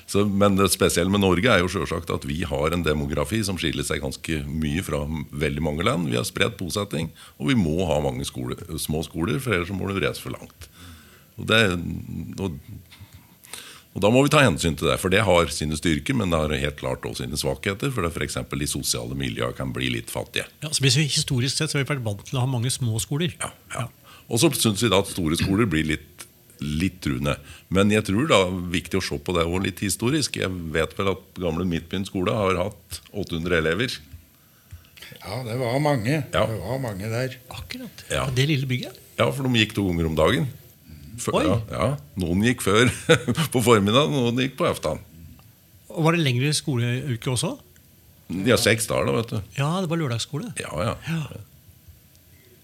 Så, 0.09 0.25
men 0.25 0.57
det 0.57 0.71
spesielle 0.73 1.13
med 1.13 1.23
Norge 1.23 1.51
er 1.51 1.61
jo 1.61 1.71
selvsagt 1.71 2.13
at 2.13 2.25
vi 2.27 2.41
har 2.47 2.73
en 2.73 2.85
demografi 2.85 3.41
som 3.45 3.59
skiller 3.61 3.85
seg 3.85 4.03
ganske 4.03 4.41
mye 4.49 4.83
fra 4.85 5.03
veldig 5.05 5.63
mange 5.65 5.85
land. 5.87 6.09
Vi 6.11 6.19
har 6.19 6.27
spredt 6.27 6.57
bosetting, 6.59 7.11
og 7.39 7.51
vi 7.51 7.59
må 7.59 7.77
ha 7.89 8.01
mange 8.03 8.25
skole, 8.27 8.57
små 8.81 9.03
skoler, 9.05 9.39
for 9.43 9.55
ellers 9.55 9.73
må 9.75 9.89
det 9.91 10.01
reise 10.03 10.23
for 10.23 10.35
langt. 10.35 10.69
Og, 11.35 11.47
det, 11.49 11.61
og, 12.39 12.55
og 13.95 14.03
Da 14.03 14.11
må 14.11 14.23
vi 14.23 14.31
ta 14.31 14.41
hensyn 14.43 14.77
til 14.79 14.89
det, 14.89 14.97
for 15.03 15.13
det 15.13 15.25
har 15.27 15.51
sine 15.53 15.77
styrker, 15.77 16.17
men 16.17 16.31
det 16.31 16.39
har 16.39 16.55
helt 16.63 16.79
klart 16.79 17.05
også 17.05 17.25
sine 17.25 17.39
svakheter. 17.39 17.91
For 17.93 18.07
f.eks. 18.09 18.39
de 18.51 18.69
sosiale 18.71 19.17
miljøene 19.19 19.55
kan 19.57 19.75
bli 19.75 19.91
litt 19.97 20.13
fattige. 20.13 20.47
Ja, 20.63 20.71
så 20.71 20.83
Historisk 20.97 21.59
sett 21.59 21.71
så 21.71 21.77
har 21.77 21.85
vi 21.85 21.93
vært 21.93 22.07
vant 22.07 22.25
til 22.25 22.39
å 22.39 22.45
ha 22.47 22.49
mange 22.49 22.73
små 22.73 22.97
skoler. 23.03 23.35
Ja, 23.43 23.53
ja. 23.75 23.85
Og 24.29 24.41
så 24.41 24.49
syns 24.57 24.81
vi 24.83 24.89
da 24.89 24.99
at 25.03 25.11
store 25.11 25.37
skoler 25.37 25.67
blir 25.69 25.85
litt, 25.85 26.25
litt 26.63 26.97
truende. 27.03 27.35
Men 27.69 27.91
jeg 27.93 28.05
tror 28.07 28.27
da 28.31 28.39
viktig 28.49 28.97
å 28.99 29.03
se 29.05 29.19
på 29.21 29.35
det 29.37 29.45
litt 29.67 29.83
historisk. 29.85 30.39
Jeg 30.41 30.49
vet 30.73 30.95
vel 30.97 31.11
at 31.13 31.23
gamle 31.41 31.65
Midtbyen 31.69 32.05
skole 32.07 32.33
har 32.33 32.57
hatt 32.57 33.01
800 33.13 33.59
elever. 33.59 33.97
Ja, 35.21 35.41
det 35.45 35.57
var 35.61 35.77
mange. 35.83 36.23
Ja. 36.33 36.45
Det 36.49 36.59
var 36.61 36.79
mange 36.81 37.09
der. 37.11 37.35
Akkurat. 37.53 38.05
Ja. 38.09 38.25
Det 38.33 38.47
lille 38.49 38.65
bygget. 38.69 38.97
Ja, 39.19 39.29
for 39.31 39.45
de 39.45 39.61
gikk 39.61 39.75
to 39.77 39.85
ganger 39.89 40.09
om 40.09 40.15
dagen. 40.17 40.47
Før- 41.21 41.37
Oi. 41.39 41.45
ja, 41.47 41.59
ja. 41.71 41.91
Noen 42.19 42.41
gikk 42.43 42.63
før 42.65 42.89
på 43.53 43.61
formiddagen, 43.63 44.11
noen 44.11 44.41
gikk 44.41 44.57
på 44.59 44.65
aftan. 44.67 44.99
Og 45.93 46.03
Var 46.03 46.17
det 46.17 46.25
lengre 46.25 46.49
skoleuke 46.57 47.29
også? 47.31 47.53
De 48.27 48.49
har 48.51 48.59
seks 48.59 48.87
dager, 48.89 49.05
da, 49.07 49.13
vet 49.21 49.31
du. 49.31 49.53
Ja, 49.61 49.69
det 49.83 49.89
var 49.91 50.01
lørdagsskole. 50.01 50.49
Ja, 50.59 50.73
ja. 50.81 50.95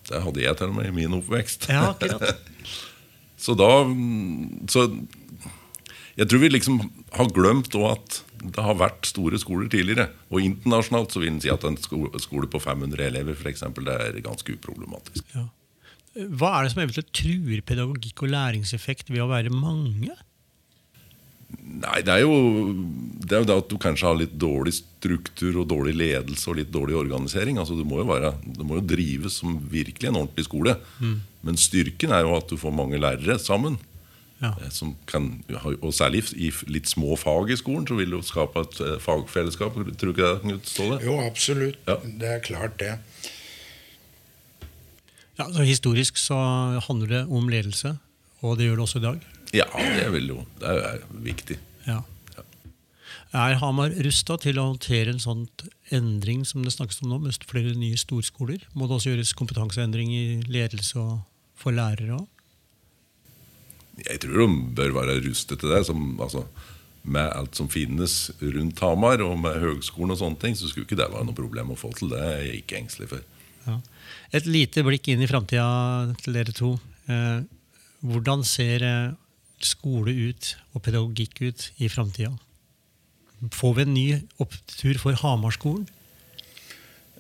Det 0.10 0.24
hadde 0.24 0.44
jeg 0.44 0.58
til 0.60 0.72
og 0.72 0.78
med 0.80 0.90
i 0.90 0.96
min 0.96 1.14
oppvekst. 1.20 1.70
Ja, 1.72 1.92
akkurat. 1.94 2.42
Så 3.42 3.56
da 3.58 3.70
Så 4.70 4.86
jeg 6.20 6.28
tror 6.30 6.42
vi 6.44 6.52
liksom 6.52 6.82
har 7.16 7.32
glemt 7.34 7.74
òg 7.78 7.88
at 7.96 8.20
det 8.42 8.64
har 8.66 8.78
vært 8.78 9.08
store 9.10 9.40
skoler 9.42 9.70
tidligere. 9.72 10.10
Og 10.34 10.44
internasjonalt 10.44 11.14
så 11.14 11.22
vil 11.22 11.32
en 11.32 11.42
si 11.42 11.50
at 11.54 11.66
en 11.66 11.78
skole 11.80 12.50
på 12.52 12.62
500 12.62 13.06
elever 13.06 13.38
for 13.38 13.52
eksempel, 13.52 13.86
det 13.88 13.96
er 13.96 14.20
ganske 14.26 14.58
uproblematisk. 14.58 15.24
Ja. 15.36 15.48
Hva 16.12 16.50
er 16.58 16.66
det 16.66 16.74
som 16.74 16.82
eventuelt 16.84 17.14
truer 17.16 17.62
pedagogikk 17.64 18.26
og 18.26 18.34
læringseffekt 18.34 19.14
ved 19.14 19.24
å 19.24 19.30
være 19.32 19.54
mange? 19.54 20.12
Nei, 21.82 22.02
det 22.06 22.14
er 22.14 22.22
jo 22.26 22.34
det 23.22 23.38
er 23.38 23.44
jo 23.44 23.48
det 23.50 23.56
at 23.64 23.70
du 23.72 23.78
kanskje 23.82 24.06
har 24.10 24.18
litt 24.20 24.34
dårlig 24.38 24.74
struktur 24.76 25.62
og 25.62 25.70
dårlig 25.72 25.94
ledelse 25.98 26.50
og 26.52 26.58
litt 26.60 26.72
dårlig 26.74 26.98
organisering. 27.00 27.58
Altså 27.62 27.78
Det 27.80 27.86
må 27.88 28.02
jo, 28.02 28.08
være, 28.10 28.34
det 28.44 28.66
må 28.68 28.78
jo 28.80 28.84
drives 28.92 29.38
som 29.42 29.56
virkelig 29.72 30.10
en 30.10 30.20
ordentlig 30.20 30.46
skole. 30.50 30.76
Men 31.42 31.58
styrken 31.58 32.12
er 32.14 32.26
jo 32.28 32.36
at 32.38 32.52
du 32.52 32.58
får 32.60 32.76
mange 32.76 33.00
lærere 33.02 33.40
sammen. 33.42 33.80
Ja. 34.42 34.52
eh, 34.62 34.70
Som 34.74 34.96
kan, 35.08 35.30
og 35.82 35.94
særlig 35.94 36.24
i 36.34 36.52
litt 36.68 36.90
små 36.90 37.16
fag 37.18 37.52
i 37.54 37.58
skolen 37.62 37.86
så 37.88 37.96
vil 37.98 38.10
du 38.14 38.22
skape 38.26 38.64
et 38.66 38.80
eh, 38.82 38.96
fagfellesskap. 39.02 39.76
Tror 39.78 40.12
du 40.12 40.14
ikke 40.16 40.28
det, 40.28 40.42
Knut 40.46 40.70
Ståle? 40.70 40.98
Jo, 41.06 41.20
absolutt. 41.24 41.78
Ja. 41.88 41.98
Det 42.04 42.32
er 42.36 42.40
klart, 42.46 42.78
det. 42.82 42.96
Ja, 45.40 45.48
så 45.50 45.64
Historisk 45.66 46.18
så 46.22 46.38
handler 46.88 47.08
det 47.16 47.22
om 47.32 47.48
ledelse, 47.50 47.96
og 48.42 48.58
det 48.60 48.68
gjør 48.68 48.82
det 48.82 48.86
også 48.90 49.02
i 49.02 49.06
dag. 49.08 49.22
Ja, 49.52 49.68
det 49.76 50.08
vil 50.14 50.30
jo 50.32 50.46
Det 50.62 50.72
er 50.72 51.02
jo 51.02 51.22
viktig. 51.26 51.58
Ja. 51.88 52.02
Er 53.32 53.56
Hamar 53.62 53.94
rusta 54.04 54.36
til 54.44 54.60
å 54.60 54.68
håndtere 54.74 55.14
en 55.14 55.22
sånn 55.24 55.46
endring 55.96 56.44
som 56.48 56.66
det 56.66 56.74
snakkes 56.76 57.00
om 57.04 57.14
nå, 57.14 57.22
med 57.24 57.46
flere 57.48 57.72
nye 57.80 58.00
storskoler? 58.00 58.66
Må 58.76 58.90
det 58.90 58.98
også 58.98 59.14
gjøres 59.14 59.32
kompetanseendring 59.40 60.12
i 60.12 60.26
ledelse 60.52 61.00
og 61.00 61.22
for 61.56 61.76
lærere 61.76 62.20
òg? 62.20 62.28
Jeg 64.02 64.20
tror 64.24 64.44
de 64.44 64.76
bør 64.76 64.96
være 65.00 65.22
rustet 65.24 65.62
til 65.62 65.72
det. 65.72 65.86
Som, 65.88 66.04
altså, 66.20 66.44
med 67.04 67.32
alt 67.32 67.56
som 67.56 67.70
finnes 67.72 68.34
rundt 68.42 68.84
Hamar, 68.84 69.24
og 69.24 69.38
med 69.40 69.62
høgskolen 69.64 70.16
og 70.16 70.20
sånne 70.20 70.42
ting, 70.42 70.58
så 70.58 70.68
skulle 70.68 70.90
ikke 70.90 71.00
det 71.00 71.08
være 71.14 71.28
noe 71.28 71.38
problem 71.38 71.72
å 71.72 71.80
få 71.80 71.94
til. 71.96 72.12
Det 72.12 72.20
er 72.20 72.44
jeg 72.44 72.62
ikke 72.66 72.82
engstelig 72.82 73.12
for. 73.14 73.26
Ja. 73.68 73.80
Et 74.36 74.48
lite 74.50 74.84
blikk 74.86 75.08
inn 75.12 75.24
i 75.24 75.30
framtida 75.30 76.12
til 76.20 76.36
dere 76.36 76.56
to. 76.56 76.76
Eh, 77.08 77.42
hvordan 78.12 78.44
ser 78.48 78.86
eh, 78.86 79.18
skole 79.68 80.14
ut 80.30 80.54
og 80.74 80.84
pedagogikk 80.86 81.42
ut 81.42 81.68
i 81.78 81.90
framtida? 81.92 82.36
Får 83.54 83.74
vi 83.78 83.86
en 83.86 83.94
ny 83.94 84.08
opptur 84.44 85.00
for 85.02 85.18
Hamarskolen? 85.18 85.88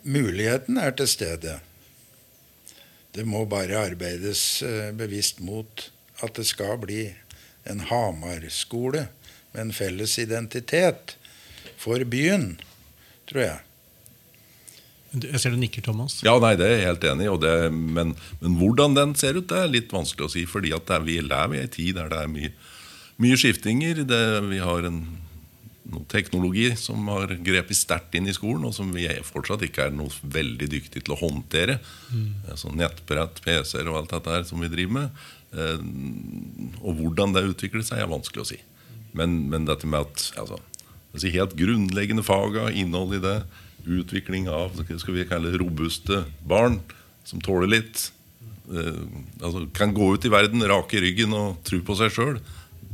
Muligheten 0.04 0.78
er 0.82 0.94
til 0.98 1.10
stede. 1.10 1.60
Det 3.12 3.26
må 3.28 3.44
bare 3.50 3.80
arbeides 3.90 4.62
eh, 4.66 4.92
bevisst 4.96 5.42
mot 5.44 5.90
at 6.22 6.38
det 6.38 6.46
skal 6.48 6.78
bli 6.82 7.10
en 7.70 7.84
Hamar-skole 7.90 9.08
med 9.52 9.62
en 9.62 9.74
felles 9.76 10.18
identitet 10.22 11.18
for 11.82 12.02
byen, 12.08 12.56
tror 13.30 13.44
jeg. 13.44 13.60
Jeg 15.12 15.41
ser 15.43 15.52
du 15.52 15.60
nikker, 15.60 15.84
Thomas. 15.84 16.21
Ja, 16.24 16.38
nei, 16.39 16.54
det 16.60 16.67
er 16.67 16.78
jeg 16.78 16.88
helt 16.88 17.08
enig 17.10 17.26
i. 17.28 17.56
Men, 17.71 18.13
men 18.39 18.54
hvordan 18.62 18.95
den 18.95 19.15
ser 19.19 19.36
ut, 19.36 19.50
det 19.50 19.58
er 19.60 19.74
litt 19.74 19.91
vanskelig 19.91 20.30
å 20.30 20.32
si. 20.32 20.45
fordi 20.47 20.71
er, 20.71 21.04
vi 21.04 21.17
lever 21.19 21.58
i 21.58 21.65
en 21.65 21.74
tid 21.74 21.97
der 22.00 22.12
det 22.12 22.21
er 22.21 22.32
mye, 22.32 22.54
mye 23.19 23.39
skiftinger. 23.39 24.06
Det, 24.08 24.21
vi 24.47 24.62
har 24.63 24.88
en, 24.88 25.02
noe 25.91 26.08
teknologi 26.12 26.69
som 26.80 27.12
har 27.12 27.36
grepet 27.43 27.76
sterkt 27.76 28.15
inn 28.15 28.30
i 28.32 28.36
skolen, 28.38 28.69
og 28.69 28.76
som 28.78 28.93
vi 28.95 29.10
fortsatt 29.28 29.65
ikke 29.67 29.89
er 29.89 29.97
noe 29.97 30.15
veldig 30.24 30.69
dyktige 30.78 31.04
til 31.04 31.17
å 31.17 31.21
håndtere. 31.26 31.82
Altså 32.47 32.71
nettbrett, 32.71 33.43
PC-er 33.43 33.91
og 33.91 34.02
alt 34.02 34.15
dette 34.15 34.38
her 34.38 34.47
som 34.47 34.63
vi 34.63 34.71
driver 34.71 35.02
med. 35.02 35.24
Eh, 35.52 35.82
og 36.80 37.02
hvordan 37.02 37.36
det 37.36 37.50
utvikler 37.50 37.84
seg, 37.84 38.00
er 38.00 38.12
vanskelig 38.12 38.45
å 38.45 38.52
si. 38.54 38.62
Men, 39.17 39.41
men 39.52 39.67
dette 39.67 39.89
med 39.89 40.08
at 40.08 40.30
altså, 40.39 40.62
altså 41.12 41.34
helt 41.36 41.58
grunnleggende 41.60 42.24
faga, 42.24 42.69
innhold 42.71 43.17
i 43.17 43.24
det, 43.28 43.41
utvikling 43.86 44.50
av 44.52 44.76
skal 44.80 45.15
vi 45.15 45.28
kalle 45.30 45.54
robuste 45.58 46.24
barn 46.48 46.80
som 47.28 47.41
tåler 47.44 47.70
litt, 47.70 48.12
eh, 48.72 49.04
altså, 49.41 49.67
kan 49.74 49.94
gå 49.94 50.13
ut 50.15 50.26
i 50.26 50.34
verden 50.34 50.63
rak 50.67 50.94
i 50.94 51.02
ryggen 51.04 51.34
og 51.38 51.62
tro 51.67 51.82
på 51.86 51.98
seg 52.00 52.13
sjøl. 52.13 52.41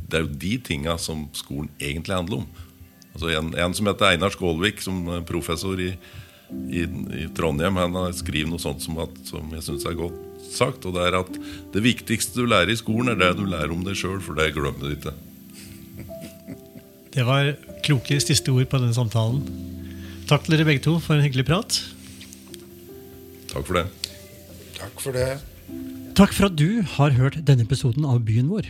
Det 0.08 0.18
er 0.18 0.24
jo 0.24 0.38
de 0.44 0.54
tinga 0.64 0.96
som 1.00 1.26
skolen 1.36 1.70
egentlig 1.80 2.16
handler 2.16 2.42
om. 2.42 2.48
Altså 3.14 3.32
en, 3.34 3.52
en 3.58 3.74
som 3.74 3.88
heter 3.90 4.12
Einar 4.12 4.32
Skålvik, 4.32 4.82
som 4.84 5.00
er 5.16 5.26
professor 5.26 5.80
i, 5.82 5.90
i, 6.70 6.84
i 7.18 7.26
Trondheim, 7.36 7.80
han 7.80 7.96
har 7.98 8.14
skrevet 8.16 8.52
noe 8.52 8.62
sånt 8.62 8.84
som, 8.84 9.00
at, 9.02 9.16
som 9.28 9.48
jeg 9.56 9.64
syns 9.66 9.88
er 9.88 9.98
godt 9.98 10.20
sagt. 10.52 10.86
Og 10.86 10.94
det 10.96 11.08
er 11.08 11.18
at 11.18 11.40
det 11.74 11.84
viktigste 11.84 12.38
du 12.38 12.46
lærer 12.48 12.72
i 12.72 12.78
skolen, 12.78 13.12
er 13.12 13.18
det 13.20 13.32
du 13.40 13.44
lærer 13.48 13.74
om 13.74 13.82
deg 13.86 13.98
sjøl, 13.98 14.20
for 14.24 14.38
det 14.38 14.52
glemmer 14.56 14.86
du 14.86 14.94
ikke. 14.94 15.16
Det 17.18 17.24
var 17.26 17.54
kloke 17.82 18.20
siste 18.22 18.52
ord 18.54 18.68
på 18.70 18.78
denne 18.78 18.94
samtalen. 18.94 19.42
Takk 20.28 20.44
til 20.44 20.58
dere 20.58 20.66
begge 20.68 20.82
to 20.84 20.98
for 21.00 21.16
en 21.16 21.24
hyggelig 21.24 21.46
prat. 21.48 21.76
Takk 23.48 23.64
for 23.64 23.78
det. 23.78 23.86
Takk 24.76 25.00
for 25.00 25.16
det. 25.16 25.28
Takk 26.18 26.34
for 26.36 26.48
at 26.50 26.58
du 26.58 26.82
har 26.98 27.14
hørt 27.16 27.38
denne 27.48 27.64
episoden 27.64 28.04
av 28.04 28.20
Byen 28.26 28.50
vår. 28.52 28.68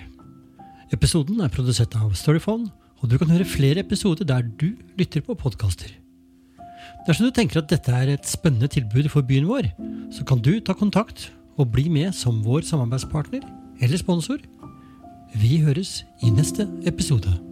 Episoden 0.94 1.40
er 1.42 1.50
produsert 1.50 1.96
av 1.98 2.12
Storyphone, 2.14 2.70
og 3.02 3.10
du 3.10 3.16
kan 3.18 3.32
høre 3.32 3.48
flere 3.48 3.82
episoder 3.82 4.28
der 4.28 4.46
du 4.60 4.70
lytter 5.00 5.24
på 5.24 5.34
podkaster. 5.34 5.90
Dersom 7.08 7.26
du 7.26 7.34
tenker 7.34 7.58
at 7.58 7.72
dette 7.72 7.90
er 7.90 8.14
et 8.14 8.30
spennende 8.30 8.70
tilbud 8.70 9.10
for 9.10 9.26
byen 9.26 9.50
vår, 9.50 9.72
så 10.14 10.22
kan 10.28 10.38
du 10.38 10.60
ta 10.60 10.78
kontakt 10.78 11.32
og 11.58 11.72
bli 11.74 11.88
med 11.90 12.14
som 12.14 12.38
vår 12.46 12.68
samarbeidspartner 12.70 13.42
eller 13.82 13.98
sponsor. 13.98 14.38
Vi 15.34 15.58
høres 15.66 16.04
i 16.22 16.30
neste 16.30 16.70
episode. 16.86 17.47